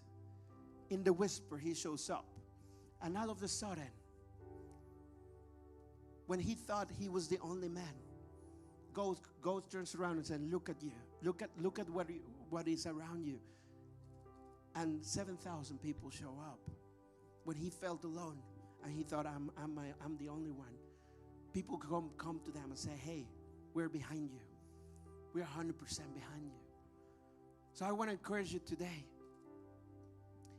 In 0.89 1.06
the 1.06 1.13
whisper, 1.13 1.58
he 1.58 1.73
shows 1.73 2.10
up, 2.10 2.25
and 3.01 3.17
all 3.17 3.30
of 3.30 3.41
a 3.41 3.47
sudden, 3.47 3.88
when 6.27 6.38
he 6.38 6.54
thought 6.54 6.89
he 6.99 7.08
was 7.08 7.30
the 7.30 7.39
only 7.39 7.69
man, 7.69 7.95
God, 8.93 9.17
God 9.41 9.63
turns 9.71 9.95
around 9.95 10.17
and 10.17 10.25
says, 10.25 10.41
"Look 10.41 10.69
at 10.69 10.84
you. 10.84 10.91
Look 11.23 11.41
at 11.41 11.49
look 11.62 11.80
at 11.80 11.89
what 11.89 12.08
what 12.49 12.67
is 12.67 12.86
around 12.88 13.25
you." 13.25 13.39
And 14.75 15.03
7,000 15.03 15.81
people 15.81 16.10
show 16.10 16.34
up. 16.45 16.60
When 17.43 17.57
he 17.57 17.69
felt 17.69 18.03
alone 18.03 18.38
and 18.84 18.93
he 18.93 19.03
thought, 19.03 19.25
I'm, 19.25 19.51
I'm, 19.62 19.75
my, 19.75 19.88
I'm 20.03 20.17
the 20.17 20.29
only 20.29 20.51
one, 20.51 20.73
people 21.53 21.77
come, 21.77 22.12
come 22.17 22.39
to 22.45 22.51
them 22.51 22.65
and 22.69 22.77
say, 22.77 22.91
Hey, 23.03 23.25
we're 23.73 23.89
behind 23.89 24.29
you. 24.31 24.39
We're 25.34 25.43
100% 25.45 25.73
behind 26.13 26.45
you. 26.45 26.62
So 27.73 27.86
I 27.86 27.91
want 27.91 28.10
to 28.10 28.13
encourage 28.13 28.53
you 28.53 28.60
today. 28.65 29.05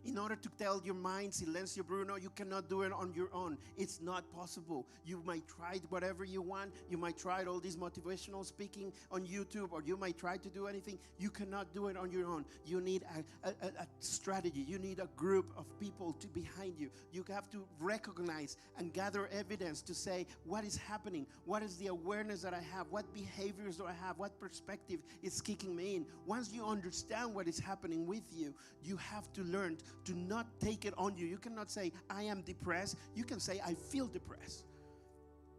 In 0.05 0.19
order 0.19 0.35
to 0.35 0.49
tell 0.59 0.81
your 0.85 0.97
mind, 0.97 1.33
Silencio 1.33 1.87
Bruno, 1.87 2.17
you 2.17 2.31
cannot 2.31 2.69
do 2.69 2.83
it 2.83 2.93
on 2.93 3.13
your 3.15 3.29
own. 3.33 3.57
It's 3.77 4.01
not 4.01 4.29
possible. 4.33 4.85
You 5.05 5.23
might 5.25 5.47
try 5.47 5.81
whatever 5.91 6.25
you 6.25 6.43
want. 6.43 6.73
You 6.91 6.99
might 6.99 7.17
try 7.17 7.45
all 7.45 7.61
this 7.61 7.77
motivational 7.77 8.45
speaking 8.45 8.93
on 9.13 9.25
YouTube, 9.25 9.69
or 9.71 9.81
you 9.83 9.97
might 9.97 10.19
try 10.19 10.39
to 10.39 10.49
do 10.49 10.67
anything. 10.67 10.99
You 11.19 11.31
cannot 11.31 11.73
do 11.73 11.87
it 11.87 11.97
on 11.97 12.11
your 12.11 12.27
own. 12.27 12.45
You 12.67 12.81
need 12.81 13.05
a, 13.45 13.49
a, 13.49 13.53
a- 13.63 13.83
a 13.83 13.87
strategy. 14.01 14.65
You 14.67 14.79
need 14.81 14.99
a 14.99 15.09
group 15.17 15.53
of 15.57 15.67
people 15.79 16.15
to 16.15 16.27
behind 16.29 16.75
you. 16.79 16.91
You 17.13 17.25
have 17.29 17.49
to 17.51 17.65
recognize 17.79 18.57
and 18.79 18.93
gather 18.93 19.29
evidence 19.29 19.83
to 19.83 19.95
say 19.95 20.27
what 20.45 20.65
is 20.65 20.77
happening. 20.77 21.27
What 21.45 21.63
is 21.63 21.77
the 21.77 21.87
awareness 21.87 22.43
that 22.43 22.55
I 22.55 22.61
have? 22.75 22.87
What 22.91 23.13
behaviors 23.15 23.77
do 23.77 23.87
I 23.87 23.93
have? 24.05 24.19
What 24.19 24.39
perspective 24.41 24.99
is 25.23 25.41
kicking 25.41 25.77
me 25.77 25.95
in? 25.95 26.07
Once 26.27 26.53
you 26.53 26.67
understand 26.67 27.33
what 27.35 27.47
is 27.47 27.61
happening 27.61 28.05
with 28.05 28.25
you, 28.33 28.53
you 28.83 28.97
have 28.97 29.33
to 29.35 29.43
learn 29.45 29.79
to 30.05 30.19
not 30.19 30.47
take 30.61 30.85
it 30.85 30.95
on 30.99 31.17
you. 31.17 31.27
You 31.27 31.39
cannot 31.39 31.71
say, 31.71 31.93
I 32.11 32.25
am 32.25 32.43
depressed. 32.43 32.97
You 33.15 33.25
can 33.25 33.41
say, 33.41 33.61
I 33.65 33.75
feel 33.75 34.07
depressed. 34.07 34.65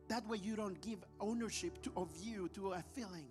That 0.10 0.28
way 0.28 0.38
you 0.38 0.56
don't 0.56 0.80
give 0.82 1.04
ownership 1.20 1.82
to, 1.84 1.92
of 1.96 2.10
you 2.22 2.50
to 2.50 2.74
a 2.74 2.84
feeling. 2.94 3.28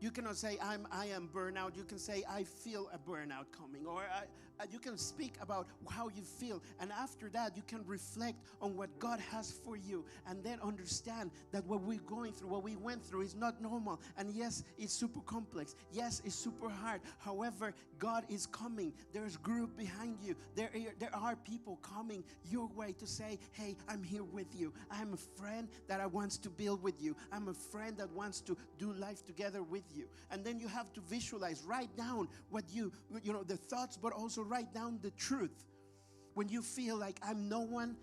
You 0.00 0.10
cannot 0.10 0.36
say 0.36 0.58
I'm 0.60 0.88
I 0.90 1.06
am 1.06 1.28
burnout. 1.32 1.76
You 1.76 1.84
can 1.84 1.98
say 1.98 2.24
I 2.28 2.42
feel 2.42 2.90
a 2.92 2.98
burnout 2.98 3.52
coming, 3.56 3.86
or 3.86 4.00
I, 4.00 4.24
you 4.72 4.78
can 4.78 4.96
speak 4.96 5.34
about 5.40 5.66
how 5.88 6.08
you 6.08 6.22
feel, 6.22 6.62
and 6.80 6.92
after 6.92 7.28
that 7.30 7.56
you 7.56 7.62
can 7.66 7.84
reflect 7.86 8.38
on 8.60 8.76
what 8.76 8.96
God 8.98 9.18
has 9.30 9.50
for 9.50 9.76
you, 9.76 10.04
and 10.26 10.42
then 10.44 10.58
understand 10.62 11.30
that 11.52 11.64
what 11.66 11.80
we're 11.82 11.98
going 12.00 12.32
through, 12.32 12.48
what 12.48 12.62
we 12.62 12.76
went 12.76 13.04
through, 13.04 13.22
is 13.22 13.34
not 13.34 13.60
normal. 13.60 14.00
And 14.16 14.32
yes, 14.32 14.62
it's 14.78 14.92
super 14.92 15.20
complex. 15.20 15.74
Yes, 15.92 16.22
it's 16.24 16.34
super 16.34 16.68
hard. 16.68 17.00
However, 17.18 17.74
God 17.98 18.24
is 18.28 18.46
coming. 18.46 18.92
There's 19.12 19.36
group 19.36 19.76
behind 19.76 20.18
you. 20.22 20.36
There 20.54 20.70
are- 20.74 20.94
there 20.98 21.14
are 21.14 21.36
people 21.36 21.76
coming 21.76 22.24
your 22.44 22.66
way 22.68 22.92
to 22.94 23.06
say, 23.06 23.38
Hey, 23.52 23.76
I'm 23.88 24.02
here 24.02 24.24
with 24.24 24.54
you. 24.54 24.72
I'm 24.90 25.12
a 25.14 25.16
friend 25.16 25.68
that 25.88 26.00
I 26.00 26.06
wants 26.06 26.38
to 26.38 26.50
build 26.50 26.82
with 26.82 27.00
you. 27.00 27.16
I'm 27.30 27.48
a 27.48 27.54
friend 27.54 27.96
that 27.98 28.10
wants 28.10 28.40
to 28.42 28.56
do 28.78 28.92
life 28.94 29.24
together 29.24 29.62
with 29.62 29.84
you. 29.94 30.08
And 30.30 30.44
then 30.44 30.58
you 30.58 30.68
have 30.68 30.92
to 30.94 31.00
visualize, 31.00 31.62
write 31.64 31.94
down 31.96 32.28
what 32.50 32.64
you, 32.70 32.92
you 33.22 33.32
know, 33.32 33.42
the 33.42 33.56
thoughts, 33.56 33.96
but 33.96 34.12
also 34.12 34.41
write 34.42 34.72
down 34.74 34.98
the 35.02 35.10
truth. 35.12 35.64
When 36.34 36.48
you 36.48 36.62
feel 36.62 36.96
like 36.96 37.18
I'm 37.22 37.48
no 37.48 37.60
one, 37.60 37.96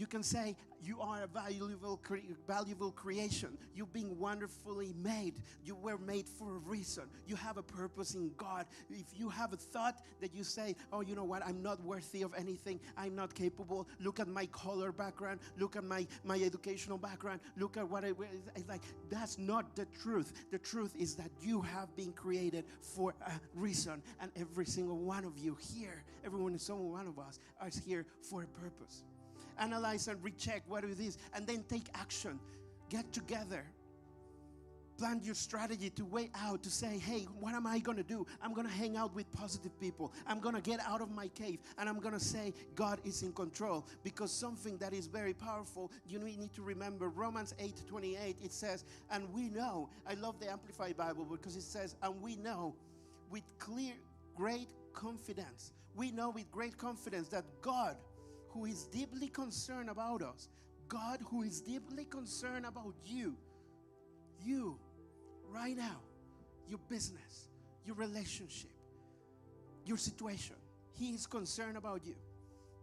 you 0.00 0.06
can 0.06 0.22
say 0.22 0.56
you 0.82 0.98
are 0.98 1.24
a 1.24 1.26
valuable, 1.26 1.98
cre- 1.98 2.32
valuable 2.46 2.90
creation. 2.90 3.58
You've 3.74 3.92
been 3.92 4.18
wonderfully 4.18 4.94
made. 4.96 5.34
You 5.62 5.74
were 5.74 5.98
made 5.98 6.26
for 6.26 6.56
a 6.56 6.58
reason. 6.58 7.04
You 7.26 7.36
have 7.36 7.58
a 7.58 7.62
purpose 7.62 8.14
in 8.14 8.30
God. 8.38 8.64
If 8.88 9.08
you 9.14 9.28
have 9.28 9.52
a 9.52 9.58
thought 9.58 10.00
that 10.22 10.34
you 10.34 10.42
say, 10.42 10.74
"Oh, 10.90 11.02
you 11.02 11.14
know 11.14 11.24
what? 11.24 11.44
I'm 11.46 11.62
not 11.62 11.84
worthy 11.84 12.22
of 12.22 12.32
anything. 12.34 12.80
I'm 12.96 13.14
not 13.14 13.34
capable. 13.34 13.86
Look 13.98 14.20
at 14.20 14.28
my 14.28 14.46
color 14.46 14.90
background. 14.90 15.40
Look 15.58 15.76
at 15.76 15.84
my 15.84 16.06
my 16.24 16.38
educational 16.40 16.96
background. 16.96 17.40
Look 17.58 17.76
at 17.76 17.86
what 17.86 18.02
I 18.02 18.14
it's 18.56 18.68
like." 18.68 18.82
That's 19.10 19.36
not 19.36 19.76
the 19.76 19.84
truth. 20.02 20.32
The 20.50 20.58
truth 20.58 20.94
is 20.98 21.14
that 21.16 21.30
you 21.42 21.60
have 21.60 21.94
been 21.94 22.12
created 22.12 22.64
for 22.80 23.14
a 23.26 23.32
reason, 23.54 24.02
and 24.18 24.32
every 24.34 24.64
single 24.64 24.96
one 24.96 25.26
of 25.26 25.36
you 25.36 25.58
here, 25.60 26.04
everyone, 26.24 26.58
single 26.58 26.88
one 26.88 27.06
of 27.06 27.18
us, 27.18 27.38
is 27.66 27.78
here 27.84 28.06
for 28.22 28.44
a 28.44 28.46
purpose 28.46 29.04
analyze 29.60 30.08
and 30.08 30.22
recheck 30.22 30.62
what 30.66 30.84
it 30.84 30.98
is, 30.98 31.18
and 31.34 31.46
then 31.46 31.64
take 31.68 31.88
action. 31.94 32.38
Get 32.88 33.12
together. 33.12 33.64
Plan 34.98 35.20
your 35.22 35.34
strategy 35.34 35.88
to 35.88 36.04
weigh 36.04 36.30
out 36.34 36.62
to 36.62 36.70
say, 36.70 36.98
hey, 36.98 37.26
what 37.38 37.54
am 37.54 37.66
I 37.66 37.78
gonna 37.78 38.02
do? 38.02 38.26
I'm 38.42 38.52
gonna 38.52 38.68
hang 38.68 38.98
out 38.98 39.14
with 39.14 39.32
positive 39.32 39.78
people. 39.80 40.12
I'm 40.26 40.40
gonna 40.40 40.60
get 40.60 40.78
out 40.86 41.00
of 41.00 41.10
my 41.10 41.28
cave 41.28 41.60
and 41.78 41.88
I'm 41.88 42.00
gonna 42.00 42.20
say, 42.20 42.52
God 42.74 43.00
is 43.02 43.22
in 43.22 43.32
control. 43.32 43.86
Because 44.02 44.30
something 44.30 44.76
that 44.76 44.92
is 44.92 45.06
very 45.06 45.32
powerful, 45.32 45.90
you 46.06 46.18
need 46.18 46.52
to 46.52 46.60
remember 46.60 47.08
Romans 47.08 47.54
8 47.58 47.82
28, 47.86 48.36
it 48.44 48.52
says, 48.52 48.84
and 49.10 49.32
we 49.32 49.48
know, 49.48 49.88
I 50.06 50.14
love 50.14 50.38
the 50.38 50.50
Amplified 50.50 50.98
Bible 50.98 51.24
because 51.24 51.56
it 51.56 51.62
says, 51.62 51.96
and 52.02 52.20
we 52.20 52.36
know 52.36 52.74
with 53.30 53.44
clear, 53.58 53.94
great 54.36 54.68
confidence, 54.92 55.72
we 55.94 56.10
know 56.10 56.28
with 56.28 56.50
great 56.50 56.76
confidence 56.76 57.28
that 57.28 57.44
God, 57.62 57.96
who 58.50 58.64
is 58.66 58.84
deeply 58.84 59.28
concerned 59.28 59.88
about 59.90 60.22
us, 60.22 60.48
God, 60.88 61.20
who 61.30 61.42
is 61.42 61.60
deeply 61.60 62.04
concerned 62.04 62.66
about 62.66 62.94
you, 63.04 63.36
you 64.44 64.78
right 65.48 65.76
now, 65.76 66.00
your 66.68 66.80
business, 66.88 67.48
your 67.84 67.96
relationship, 67.96 68.70
your 69.86 69.98
situation. 69.98 70.56
He 70.94 71.10
is 71.10 71.26
concerned 71.26 71.76
about 71.76 72.04
you. 72.06 72.16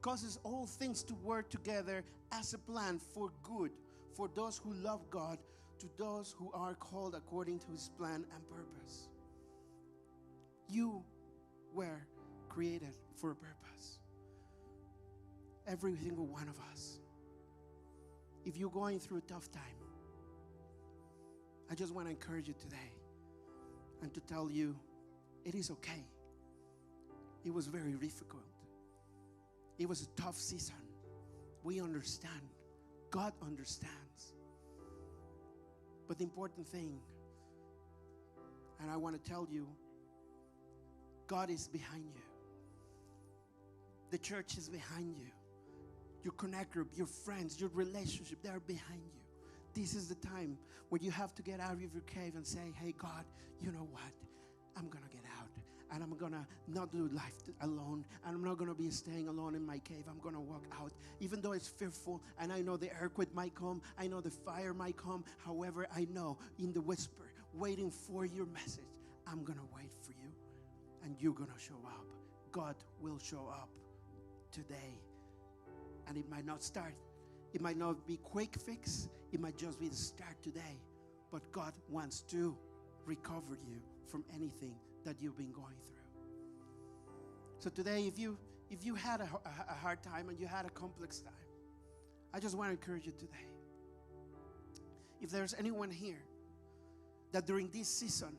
causes 0.02 0.40
all 0.44 0.66
things 0.66 1.04
to 1.04 1.14
work 1.16 1.50
together 1.50 2.04
as 2.32 2.54
a 2.54 2.58
plan 2.58 3.00
for 3.14 3.32
good 3.44 3.72
for 4.16 4.30
those 4.36 4.58
who 4.58 4.74
love 4.76 5.02
God, 5.10 5.38
to 5.80 5.88
those 5.98 6.36
who 6.38 6.52
are 6.54 6.76
called 6.76 7.14
according 7.16 7.60
to 7.60 7.68
his 7.72 7.90
plan 7.98 8.26
and 8.34 8.50
purpose. 8.50 9.10
You 10.70 11.04
were 11.74 12.08
created 12.50 12.96
for 13.16 13.32
a 13.32 13.36
purpose. 13.36 14.00
Every 15.68 15.96
single 15.98 16.26
one 16.26 16.48
of 16.48 16.58
us. 16.72 17.00
If 18.46 18.58
you're 18.58 18.70
going 18.70 19.00
through 19.00 19.18
a 19.18 19.22
tough 19.22 19.52
time, 19.52 19.62
I 21.70 21.76
just 21.76 21.94
want 21.94 22.08
to 22.08 22.12
encourage 22.12 22.48
you 22.48 22.54
today 22.54 22.92
and 24.02 24.14
to 24.14 24.22
tell 24.22 24.50
you 24.50 24.78
it 25.44 25.56
is 25.56 25.70
okay. 25.72 26.06
It 27.44 27.54
was 27.54 27.68
very 27.68 27.92
difficult. 27.94 28.44
It 29.78 29.88
was 29.88 30.02
a 30.02 30.22
tough 30.22 30.36
season. 30.36 30.76
We 31.64 31.82
understand. 31.82 32.34
God 33.12 33.34
understands. 33.46 34.34
But 36.08 36.18
the 36.18 36.24
important 36.24 36.68
thing, 36.68 37.00
and 38.80 38.90
I 38.90 38.96
want 38.96 39.22
to 39.22 39.30
tell 39.30 39.48
you, 39.50 39.68
God 41.28 41.50
is 41.50 41.68
behind 41.68 42.06
you. 42.16 42.22
The 44.12 44.18
church 44.18 44.58
is 44.58 44.70
behind 44.70 45.18
you. 45.18 45.28
Your 46.28 46.34
connect 46.34 46.72
group, 46.72 46.90
your 46.94 47.08
friends, 47.08 47.58
your 47.58 47.70
relationship, 47.74 48.40
they're 48.44 48.60
behind 48.60 49.00
you. 49.16 49.22
This 49.74 49.94
is 49.94 50.10
the 50.10 50.16
time 50.16 50.58
when 50.90 51.02
you 51.02 51.10
have 51.10 51.34
to 51.36 51.42
get 51.42 51.62
out 51.62 51.72
of 51.72 51.80
your 51.80 52.02
cave 52.02 52.36
and 52.36 52.46
say, 52.46 52.74
Hey, 52.76 52.94
God, 52.98 53.24
you 53.62 53.72
know 53.72 53.88
what? 53.90 54.12
I'm 54.76 54.90
going 54.90 55.06
to 55.06 55.10
get 55.10 55.24
out 55.40 55.48
and 55.94 56.04
I'm 56.04 56.18
gonna 56.18 56.46
not 56.68 56.92
do 56.92 57.08
life 57.14 57.34
alone, 57.62 58.04
and 58.26 58.36
I'm 58.36 58.44
not 58.44 58.58
gonna 58.58 58.76
be 58.76 58.90
staying 58.90 59.30
alone 59.30 59.56
in 59.56 59.66
my 59.66 59.80
cave. 59.80 60.04
I'm 60.10 60.20
gonna 60.20 60.42
walk 60.42 60.66
out, 60.78 60.92
even 61.22 61.40
though 61.40 61.54
it's 61.54 61.70
fearful, 61.70 62.22
and 62.38 62.52
I 62.52 62.60
know 62.60 62.76
the 62.76 62.90
earthquake 63.00 63.34
might 63.34 63.56
come, 63.56 63.82
I 63.98 64.08
know 64.08 64.20
the 64.20 64.30
fire 64.30 64.74
might 64.74 64.98
come. 64.98 65.24
However, 65.46 65.88
I 65.96 66.06
know 66.12 66.40
in 66.60 66.74
the 66.74 66.82
whisper, 66.82 67.32
waiting 67.54 67.90
for 67.90 68.26
your 68.26 68.48
message, 68.48 68.84
I'm 69.26 69.46
gonna 69.46 69.66
wait 69.74 69.94
for 70.02 70.12
you, 70.12 70.30
and 71.06 71.16
you're 71.22 71.32
gonna 71.32 71.58
show 71.58 71.80
up. 71.86 72.06
God 72.52 72.76
will 73.00 73.18
show 73.18 73.48
up 73.50 73.70
today, 74.52 75.00
and 76.08 76.18
it 76.18 76.30
might 76.30 76.46
not 76.46 76.64
start. 76.64 76.94
It 77.54 77.62
might 77.62 77.78
not 77.78 78.06
be 78.08 78.18
quick 78.18 78.56
fix. 78.66 79.10
It 79.32 79.40
might 79.40 79.58
just 79.58 79.80
be 79.80 79.90
the 79.90 79.96
start 79.96 80.42
today, 80.42 80.82
but 81.32 81.52
God 81.52 81.74
wants 81.90 82.22
to 82.30 82.56
recover 83.06 83.58
you 83.68 83.82
from 84.08 84.24
anything 84.34 84.76
that 85.04 85.16
you've 85.20 85.38
been 85.38 85.52
going 85.52 85.76
through. 85.86 85.98
So 87.60 87.70
today, 87.70 88.08
if 88.08 88.20
you 88.20 88.38
if 88.70 88.86
you 88.86 88.96
had 88.96 89.22
a, 89.22 89.30
a, 89.46 89.74
hard 89.74 90.04
time 90.04 90.28
and 90.30 90.38
you 90.40 90.46
had 90.46 90.66
a 90.66 90.70
complex 90.70 91.22
time, 91.22 91.34
I 92.34 92.40
just 92.40 92.56
want 92.56 92.68
to 92.68 92.72
encourage 92.72 93.06
you 93.06 93.14
today. 93.18 93.48
If 95.22 95.30
there's 95.30 95.56
anyone 95.58 95.90
here 95.90 96.22
that 97.32 97.48
during 97.48 97.70
this 97.70 97.88
season, 97.88 98.36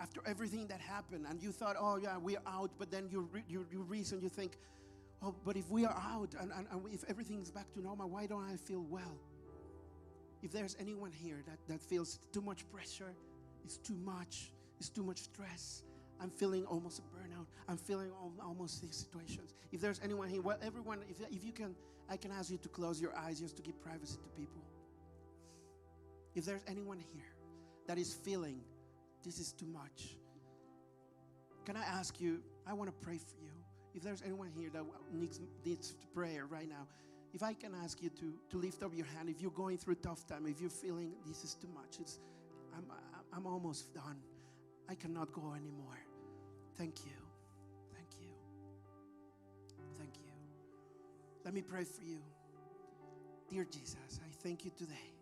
after 0.00 0.20
everything 0.24 0.68
that 0.68 0.80
happened, 0.80 1.26
and 1.28 1.42
you 1.42 1.50
thought, 1.50 1.76
oh 1.78 1.96
yeah, 1.96 2.16
we're 2.16 2.38
out, 2.46 2.70
but 2.78 2.90
then 2.90 3.08
you 3.10 3.28
re- 3.32 3.44
you, 3.48 3.66
you 3.72 3.82
reason, 3.82 4.20
you 4.22 4.28
think, 4.28 4.56
oh, 5.22 5.34
but 5.44 5.56
if 5.56 5.68
we 5.70 5.84
are 5.84 5.96
out 5.96 6.34
and, 6.40 6.52
and, 6.52 6.66
and 6.70 6.82
if 6.92 7.04
everything's 7.08 7.50
back 7.50 7.72
to 7.74 7.80
normal, 7.80 8.08
why 8.08 8.26
don't 8.26 8.44
I 8.44 8.56
feel 8.56 8.84
well? 8.88 9.18
If 10.42 10.52
there's 10.52 10.76
anyone 10.78 11.10
here 11.10 11.42
that, 11.46 11.58
that 11.68 11.80
feels 11.80 12.18
too 12.32 12.40
much 12.40 12.68
pressure, 12.70 13.12
it's 13.64 13.76
too 13.76 13.96
much, 14.04 14.52
it's 14.78 14.88
too 14.88 15.02
much 15.02 15.18
stress. 15.18 15.82
I'm 16.20 16.30
feeling 16.30 16.64
almost 16.64 17.00
a 17.00 17.02
burnout. 17.02 17.46
I'm 17.68 17.76
feeling 17.76 18.10
almost 18.42 18.82
these 18.82 18.96
situations. 18.96 19.54
If 19.72 19.80
there's 19.80 20.00
anyone 20.02 20.28
here, 20.28 20.42
well, 20.42 20.58
everyone, 20.62 21.00
if, 21.08 21.20
if 21.30 21.44
you 21.44 21.52
can, 21.52 21.74
I 22.10 22.16
can 22.16 22.32
ask 22.32 22.50
you 22.50 22.58
to 22.58 22.68
close 22.68 23.00
your 23.00 23.16
eyes 23.16 23.40
just 23.40 23.56
to 23.56 23.62
give 23.62 23.80
privacy 23.80 24.18
to 24.22 24.28
people. 24.30 24.62
If 26.34 26.44
there's 26.44 26.62
anyone 26.66 26.98
here 26.98 27.32
that 27.86 27.98
is 27.98 28.14
feeling 28.14 28.60
this 29.24 29.38
is 29.38 29.52
too 29.52 29.66
much, 29.66 30.16
can 31.64 31.76
I 31.76 31.82
ask 31.82 32.20
you? 32.20 32.40
I 32.66 32.72
want 32.72 32.88
to 32.88 33.04
pray 33.04 33.18
for 33.18 33.36
you. 33.42 33.50
If 33.94 34.02
there's 34.02 34.22
anyone 34.22 34.50
here 34.54 34.70
that 34.72 34.84
needs, 35.12 35.40
needs 35.64 35.94
prayer 36.14 36.46
right 36.46 36.68
now, 36.68 36.86
if 37.34 37.42
I 37.42 37.52
can 37.52 37.74
ask 37.74 38.02
you 38.02 38.10
to, 38.10 38.32
to 38.50 38.58
lift 38.58 38.82
up 38.82 38.92
your 38.94 39.06
hand, 39.06 39.28
if 39.28 39.40
you're 39.40 39.50
going 39.50 39.76
through 39.76 39.96
tough 39.96 40.26
time, 40.26 40.46
if 40.46 40.60
you're 40.60 40.70
feeling 40.70 41.12
this 41.26 41.44
is 41.44 41.54
too 41.54 41.68
much, 41.74 41.98
it's, 42.00 42.20
I'm, 42.76 42.84
I'm 43.32 43.46
almost 43.46 43.94
done. 43.94 44.18
I 44.88 44.94
cannot 44.94 45.32
go 45.32 45.54
anymore. 45.54 45.98
Thank 46.76 47.04
you. 47.04 47.12
Thank 47.94 48.08
you. 48.20 48.30
Thank 49.98 50.16
you. 50.16 50.32
Let 51.44 51.54
me 51.54 51.62
pray 51.62 51.84
for 51.84 52.02
you. 52.02 52.20
Dear 53.50 53.64
Jesus, 53.64 54.20
I 54.22 54.30
thank 54.42 54.64
you 54.64 54.70
today 54.76 55.12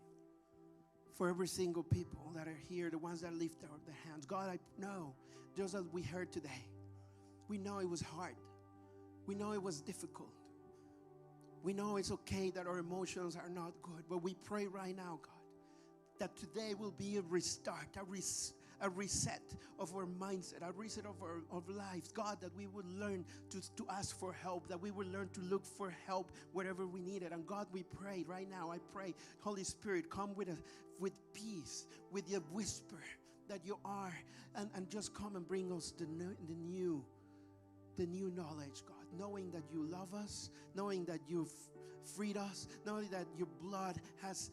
for 1.17 1.29
every 1.29 1.49
single 1.49 1.83
people 1.83 2.33
that 2.35 2.47
are 2.47 2.59
here, 2.69 2.91
the 2.91 2.99
ones 2.99 3.23
that 3.23 3.33
lift 3.33 3.65
up 3.65 3.85
their 3.87 3.97
hands. 4.11 4.27
God, 4.27 4.51
I 4.51 4.59
know 4.81 5.15
just 5.57 5.75
as 5.75 5.85
we 5.93 6.03
heard 6.03 6.31
today, 6.33 6.67
we 7.49 7.59
know 7.59 7.79
it 7.79 7.89
was 7.89 8.03
hard. 8.03 8.35
We 9.27 9.35
know 9.35 9.53
it 9.53 9.63
was 9.63 9.81
difficult. 9.81 10.31
We 11.63 11.73
know 11.73 11.97
it's 11.97 12.13
okay 12.13 12.51
that 12.51 12.67
our 12.67 12.79
emotions 12.79 13.37
are 13.37 13.49
not 13.49 13.73
good, 13.83 14.05
but 14.09 14.23
we 14.23 14.35
pray 14.35 14.67
right 14.67 14.97
now, 14.97 15.19
God, 15.23 15.35
that 16.21 16.37
today 16.37 16.75
will 16.79 16.93
be 16.93 17.17
a 17.17 17.23
restart, 17.23 17.89
a 18.01 18.05
res- 18.05 18.55
a 18.83 18.91
reset 18.91 19.41
of 19.79 19.95
our 19.95 20.07
mindset, 20.07 20.61
a 20.63 20.71
reset 20.73 21.07
of 21.07 21.21
our 21.23 21.43
of 21.51 21.69
lives. 21.69 22.13
God, 22.13 22.41
that 22.41 22.55
we 22.55 22.67
would 22.67 22.87
learn 22.87 23.25
to, 23.51 23.61
to 23.77 23.87
ask 23.91 24.19
for 24.19 24.33
help, 24.33 24.69
that 24.69 24.81
we 24.81 24.91
would 24.91 25.11
learn 25.13 25.31
to 25.31 25.41
look 25.41 25.65
for 25.65 25.93
help 26.07 26.31
wherever 26.53 26.87
we 26.87 27.01
need 27.01 27.23
it. 27.23 27.33
And 27.33 27.47
God, 27.47 27.67
we 27.73 27.83
pray 27.83 28.25
right 28.29 28.49
now, 28.49 28.71
I 28.71 28.79
pray, 28.93 29.15
Holy 29.41 29.65
Spirit, 29.65 30.11
come 30.11 30.35
with 30.37 30.49
a 30.49 30.57
with 30.99 31.13
peace, 31.33 31.87
with 32.11 32.29
your 32.29 32.41
whisper 32.53 33.03
that 33.49 33.65
you 33.65 33.79
are, 33.85 34.15
and, 34.57 34.71
and 34.75 34.91
just 34.91 35.15
come 35.15 35.37
and 35.37 35.47
bring 35.47 35.73
us 35.73 35.93
the 35.99 36.07
new, 36.07 36.37
the 36.49 36.55
new, 36.55 37.05
the 37.97 38.07
new 38.07 38.31
knowledge, 38.31 38.83
God. 38.87 39.06
Knowing 39.19 39.51
that 39.51 39.63
you 39.73 39.87
love 39.91 40.15
us, 40.15 40.51
knowing 40.75 41.05
that 41.07 41.21
you've 41.29 41.53
freed 42.17 42.37
us, 42.37 42.69
knowing 42.85 43.09
that 43.11 43.27
your 43.37 43.49
blood 43.61 43.97
has 44.23 44.51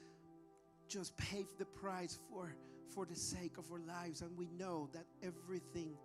just 0.88 1.16
paved 1.18 1.58
the 1.58 1.66
price 1.66 2.20
for 2.30 2.56
for 2.94 3.06
the 3.06 3.16
sake 3.16 3.58
of 3.58 3.72
our 3.72 3.80
lives. 3.88 4.22
And 4.22 4.38
we 4.38 4.48
know 4.58 4.90
that 4.94 5.06
everything 5.24 5.96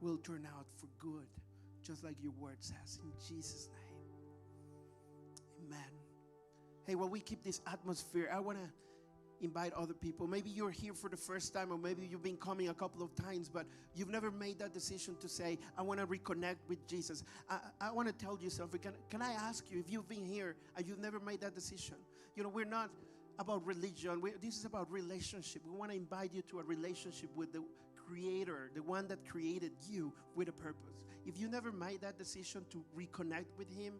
will 0.00 0.16
turn 0.18 0.46
out 0.56 0.66
for 0.76 0.86
good, 0.98 1.26
just 1.84 2.04
like 2.04 2.14
your 2.22 2.32
word 2.38 2.56
says. 2.60 2.98
In 3.02 3.12
Jesus' 3.28 3.68
name. 3.72 5.66
Amen. 5.66 5.90
Hey, 6.86 6.94
while 6.94 7.08
we 7.08 7.20
keep 7.20 7.42
this 7.42 7.60
atmosphere, 7.66 8.30
I 8.34 8.40
want 8.40 8.58
to 8.58 8.70
invite 9.40 9.72
other 9.72 9.94
people. 9.94 10.26
Maybe 10.26 10.50
you're 10.50 10.70
here 10.70 10.94
for 10.94 11.08
the 11.08 11.16
first 11.16 11.52
time, 11.54 11.72
or 11.72 11.78
maybe 11.78 12.06
you've 12.06 12.22
been 12.22 12.36
coming 12.36 12.68
a 12.68 12.74
couple 12.74 13.02
of 13.02 13.14
times, 13.14 13.48
but 13.48 13.66
you've 13.94 14.10
never 14.10 14.30
made 14.30 14.58
that 14.58 14.72
decision 14.72 15.16
to 15.20 15.28
say, 15.28 15.58
I 15.76 15.82
want 15.82 16.00
to 16.00 16.06
reconnect 16.06 16.56
with 16.68 16.86
Jesus. 16.86 17.22
I, 17.48 17.58
I 17.80 17.92
want 17.92 18.08
to 18.08 18.14
tell 18.14 18.38
you 18.40 18.50
something. 18.50 18.80
Can, 18.80 18.92
can 19.10 19.22
I 19.22 19.32
ask 19.32 19.70
you 19.70 19.78
if 19.78 19.90
you've 19.90 20.08
been 20.08 20.24
here 20.24 20.56
and 20.76 20.86
you've 20.86 20.98
never 20.98 21.20
made 21.20 21.40
that 21.40 21.54
decision? 21.54 21.96
You 22.36 22.42
know, 22.42 22.48
we're 22.48 22.64
not 22.64 22.90
about 23.38 23.64
religion. 23.66 24.20
We, 24.20 24.32
this 24.42 24.58
is 24.58 24.64
about 24.64 24.90
relationship. 24.90 25.62
We 25.64 25.76
want 25.76 25.90
to 25.92 25.96
invite 25.96 26.32
you 26.32 26.42
to 26.50 26.60
a 26.60 26.64
relationship 26.64 27.30
with 27.36 27.52
the 27.52 27.62
Creator, 28.08 28.70
the 28.74 28.82
one 28.82 29.06
that 29.08 29.28
created 29.28 29.72
you 29.88 30.12
with 30.34 30.48
a 30.48 30.52
purpose. 30.52 30.94
If 31.26 31.38
you 31.38 31.46
never 31.46 31.70
made 31.70 32.00
that 32.00 32.16
decision 32.16 32.64
to 32.70 32.82
reconnect 32.96 33.44
with 33.58 33.68
Him, 33.70 33.94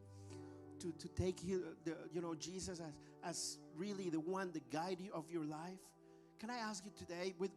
to, 0.81 0.93
to 0.93 1.09
take 1.09 1.45
you, 1.45 1.65
the, 1.85 1.97
you 2.13 2.21
know 2.21 2.35
Jesus 2.35 2.81
as, 2.81 2.93
as 3.25 3.59
really 3.77 4.11
the 4.11 4.21
one, 4.21 4.53
the 4.53 4.63
guide 4.71 4.99
of 5.13 5.31
your 5.31 5.45
life, 5.45 5.79
can 6.39 6.51
I 6.51 6.59
ask 6.59 6.85
you 6.85 6.93
today, 6.97 7.35
with 7.39 7.51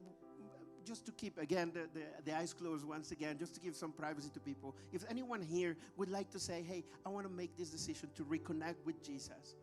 just 0.86 1.06
to 1.06 1.12
keep 1.12 1.38
again 1.38 1.72
the, 1.74 1.88
the, 1.94 2.06
the, 2.26 2.36
eyes 2.36 2.54
closed 2.54 2.86
once 2.86 3.12
again, 3.12 3.38
just 3.38 3.54
to 3.56 3.60
give 3.60 3.76
some 3.76 3.92
privacy 3.92 4.30
to 4.34 4.40
people. 4.40 4.76
If 4.92 5.04
anyone 5.10 5.42
here 5.42 5.78
would 5.98 6.10
like 6.10 6.30
to 6.32 6.40
say, 6.40 6.64
hey, 6.68 6.84
I 7.06 7.10
want 7.10 7.28
to 7.28 7.32
make 7.32 7.56
this 7.58 7.70
decision 7.70 8.10
to 8.16 8.24
reconnect 8.24 8.84
with 8.86 9.04
Jesus, 9.06 9.56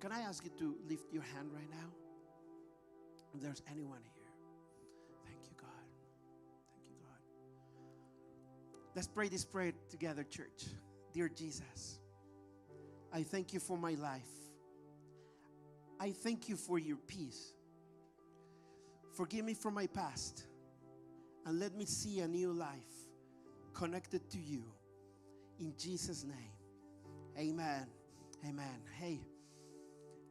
can 0.00 0.12
I 0.12 0.20
ask 0.20 0.44
you 0.44 0.50
to 0.58 0.76
lift 0.88 1.12
your 1.12 1.22
hand 1.22 1.50
right 1.52 1.70
now? 1.70 1.88
If 3.34 3.40
there's 3.40 3.62
anyone 3.70 4.00
here. 4.02 4.30
Thank 5.24 5.38
you, 5.44 5.52
God. 5.60 5.70
Thank 6.74 6.88
you, 6.88 6.96
God. 7.02 7.20
Let's 8.94 9.08
pray 9.08 9.28
this 9.28 9.44
prayer 9.44 9.72
together, 9.90 10.24
church. 10.24 10.66
Dear 11.12 11.28
Jesus, 11.28 12.00
I 13.12 13.22
thank 13.22 13.52
you 13.52 13.60
for 13.60 13.76
my 13.76 13.94
life. 13.94 14.28
I 16.00 16.10
thank 16.10 16.48
you 16.48 16.56
for 16.56 16.78
your 16.78 16.96
peace. 16.96 17.52
Forgive 19.12 19.44
me 19.44 19.54
for 19.54 19.70
my 19.70 19.86
past 19.86 20.44
and 21.46 21.58
let 21.58 21.74
me 21.74 21.84
see 21.84 22.20
a 22.20 22.28
new 22.28 22.52
life 22.52 22.70
connected 23.74 24.30
to 24.30 24.38
you. 24.38 24.64
In 25.58 25.74
Jesus' 25.76 26.24
name, 26.24 26.52
amen. 27.36 27.86
Amen. 28.46 28.80
Hey, 28.96 29.20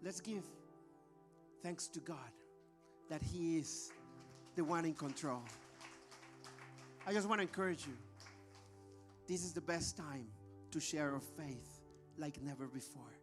Let's 0.03 0.21
give 0.21 0.43
thanks 1.63 1.87
to 1.87 1.99
God 1.99 2.31
that 3.09 3.21
He 3.21 3.57
is 3.57 3.91
the 4.55 4.63
one 4.63 4.85
in 4.85 4.93
control. 4.93 5.41
I 7.05 7.13
just 7.13 7.27
want 7.27 7.39
to 7.39 7.43
encourage 7.43 7.85
you. 7.85 7.93
This 9.27 9.43
is 9.43 9.53
the 9.53 9.61
best 9.61 9.97
time 9.97 10.27
to 10.71 10.79
share 10.79 11.13
our 11.13 11.19
faith 11.19 11.76
like 12.17 12.41
never 12.41 12.67
before. 12.67 13.13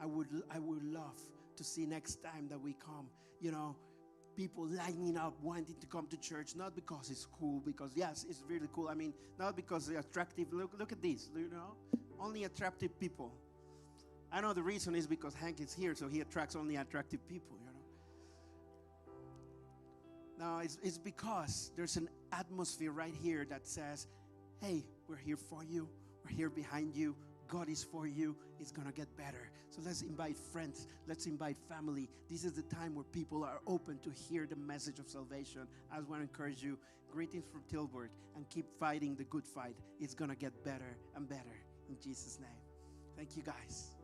I 0.00 0.06
would, 0.06 0.28
I 0.50 0.58
would 0.58 0.82
love 0.82 1.20
to 1.56 1.64
see 1.64 1.84
next 1.86 2.22
time 2.22 2.48
that 2.48 2.60
we 2.60 2.74
come, 2.74 3.08
you 3.40 3.50
know, 3.50 3.76
people 4.36 4.66
lining 4.66 5.18
up 5.18 5.34
wanting 5.42 5.76
to 5.80 5.86
come 5.86 6.06
to 6.06 6.16
church, 6.16 6.56
not 6.56 6.74
because 6.74 7.10
it's 7.10 7.26
cool, 7.38 7.60
because 7.64 7.92
yes, 7.94 8.24
it's 8.28 8.42
really 8.48 8.68
cool. 8.72 8.88
I 8.88 8.94
mean, 8.94 9.12
not 9.38 9.56
because 9.56 9.86
they're 9.86 10.00
attractive. 10.00 10.52
Look, 10.52 10.72
look 10.78 10.92
at 10.92 11.02
this, 11.02 11.30
you 11.36 11.50
know, 11.50 11.74
only 12.18 12.44
attractive 12.44 12.98
people. 12.98 13.32
I 14.32 14.40
know 14.40 14.52
the 14.52 14.62
reason 14.62 14.94
is 14.94 15.06
because 15.06 15.34
Hank 15.34 15.60
is 15.60 15.74
here, 15.74 15.94
so 15.94 16.08
he 16.08 16.20
attracts 16.20 16.54
only 16.56 16.76
attractive 16.76 17.26
people, 17.28 17.58
you 17.58 17.66
know. 20.38 20.46
No, 20.46 20.58
it's, 20.60 20.78
it's 20.82 20.98
because 20.98 21.72
there's 21.76 21.96
an 21.96 22.08
atmosphere 22.32 22.92
right 22.92 23.14
here 23.22 23.44
that 23.50 23.66
says, 23.66 24.06
hey, 24.62 24.86
we're 25.08 25.16
here 25.16 25.36
for 25.36 25.64
you, 25.64 25.88
we're 26.24 26.30
here 26.34 26.48
behind 26.48 26.94
you, 26.94 27.16
God 27.50 27.68
is 27.68 27.82
for 27.82 28.06
you, 28.06 28.36
it's 28.58 28.70
going 28.70 28.86
to 28.86 28.94
get 28.94 29.14
better. 29.16 29.50
So 29.70 29.82
let's 29.84 30.02
invite 30.02 30.36
friends, 30.36 30.86
let's 31.06 31.26
invite 31.26 31.56
family. 31.68 32.08
This 32.30 32.44
is 32.44 32.52
the 32.52 32.62
time 32.62 32.94
where 32.94 33.04
people 33.04 33.44
are 33.44 33.60
open 33.66 33.98
to 33.98 34.10
hear 34.10 34.46
the 34.46 34.56
message 34.56 34.98
of 34.98 35.08
salvation. 35.08 35.66
I 35.92 35.96
just 35.96 36.08
want 36.08 36.20
to 36.20 36.28
encourage 36.28 36.62
you 36.62 36.78
greetings 37.10 37.44
from 37.50 37.62
Tilburg 37.70 38.08
and 38.36 38.48
keep 38.48 38.66
fighting 38.78 39.16
the 39.16 39.24
good 39.24 39.46
fight. 39.46 39.76
It's 40.00 40.14
going 40.14 40.30
to 40.30 40.36
get 40.36 40.64
better 40.64 40.96
and 41.16 41.28
better 41.28 41.58
in 41.88 41.96
Jesus' 42.02 42.38
name. 42.40 42.50
Thank 43.16 43.36
you, 43.36 43.42
guys. 43.42 43.99